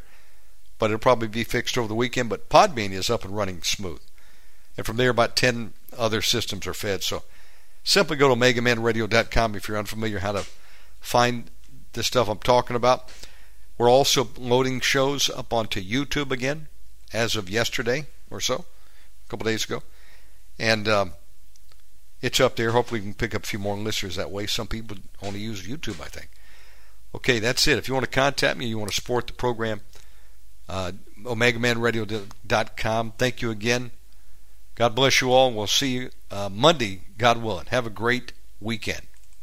but 0.78 0.86
it'll 0.86 0.98
probably 0.98 1.28
be 1.28 1.44
fixed 1.44 1.78
over 1.78 1.88
the 1.88 1.94
weekend. 1.94 2.28
But 2.28 2.48
Podbean 2.48 2.92
is 2.92 3.10
up 3.10 3.24
and 3.24 3.36
running 3.36 3.62
smooth. 3.62 4.00
And 4.76 4.86
from 4.86 4.96
there, 4.96 5.10
about 5.10 5.36
10 5.36 5.72
other 5.96 6.22
systems 6.22 6.66
are 6.66 6.74
fed. 6.74 7.02
So 7.02 7.22
simply 7.84 8.16
go 8.16 8.28
to 8.28 8.34
OmegaManRadio.com 8.34 9.54
if 9.54 9.68
you're 9.68 9.78
unfamiliar 9.78 10.20
how 10.20 10.32
to 10.32 10.46
find 11.00 11.50
the 11.94 12.02
stuff 12.02 12.28
I'm 12.28 12.38
talking 12.38 12.76
about. 12.76 13.10
We're 13.78 13.90
also 13.90 14.28
loading 14.38 14.80
shows 14.80 15.28
up 15.30 15.52
onto 15.52 15.82
YouTube 15.82 16.30
again 16.30 16.68
as 17.12 17.36
of 17.36 17.50
yesterday 17.50 18.06
or 18.30 18.40
so, 18.40 18.64
a 19.26 19.28
couple 19.28 19.44
days 19.44 19.64
ago. 19.64 19.82
And 20.58 20.88
um, 20.88 21.12
it's 22.20 22.40
up 22.40 22.56
there. 22.56 22.70
Hopefully, 22.70 23.00
we 23.00 23.06
can 23.06 23.14
pick 23.14 23.34
up 23.34 23.44
a 23.44 23.46
few 23.46 23.58
more 23.58 23.76
listeners 23.76 24.16
that 24.16 24.30
way. 24.30 24.46
Some 24.46 24.66
people 24.66 24.96
only 25.22 25.40
use 25.40 25.66
YouTube, 25.66 26.00
I 26.00 26.08
think. 26.08 26.30
Okay, 27.14 27.38
that's 27.38 27.66
it. 27.68 27.78
If 27.78 27.88
you 27.88 27.94
want 27.94 28.04
to 28.04 28.10
contact 28.10 28.58
me, 28.58 28.66
you 28.66 28.78
want 28.78 28.90
to 28.90 28.94
support 28.94 29.26
the 29.26 29.32
program, 29.34 29.82
uh, 30.68 30.92
OmegaManRadio.com. 31.22 33.12
Thank 33.18 33.42
you 33.42 33.50
again. 33.50 33.90
God 34.74 34.94
bless 34.94 35.20
you 35.20 35.32
all. 35.32 35.52
We'll 35.52 35.66
see 35.66 35.92
you 35.92 36.10
uh, 36.30 36.48
Monday, 36.50 37.02
God 37.18 37.42
willing. 37.42 37.66
Have 37.66 37.86
a 37.86 37.90
great 37.90 38.32
weekend. 38.60 39.02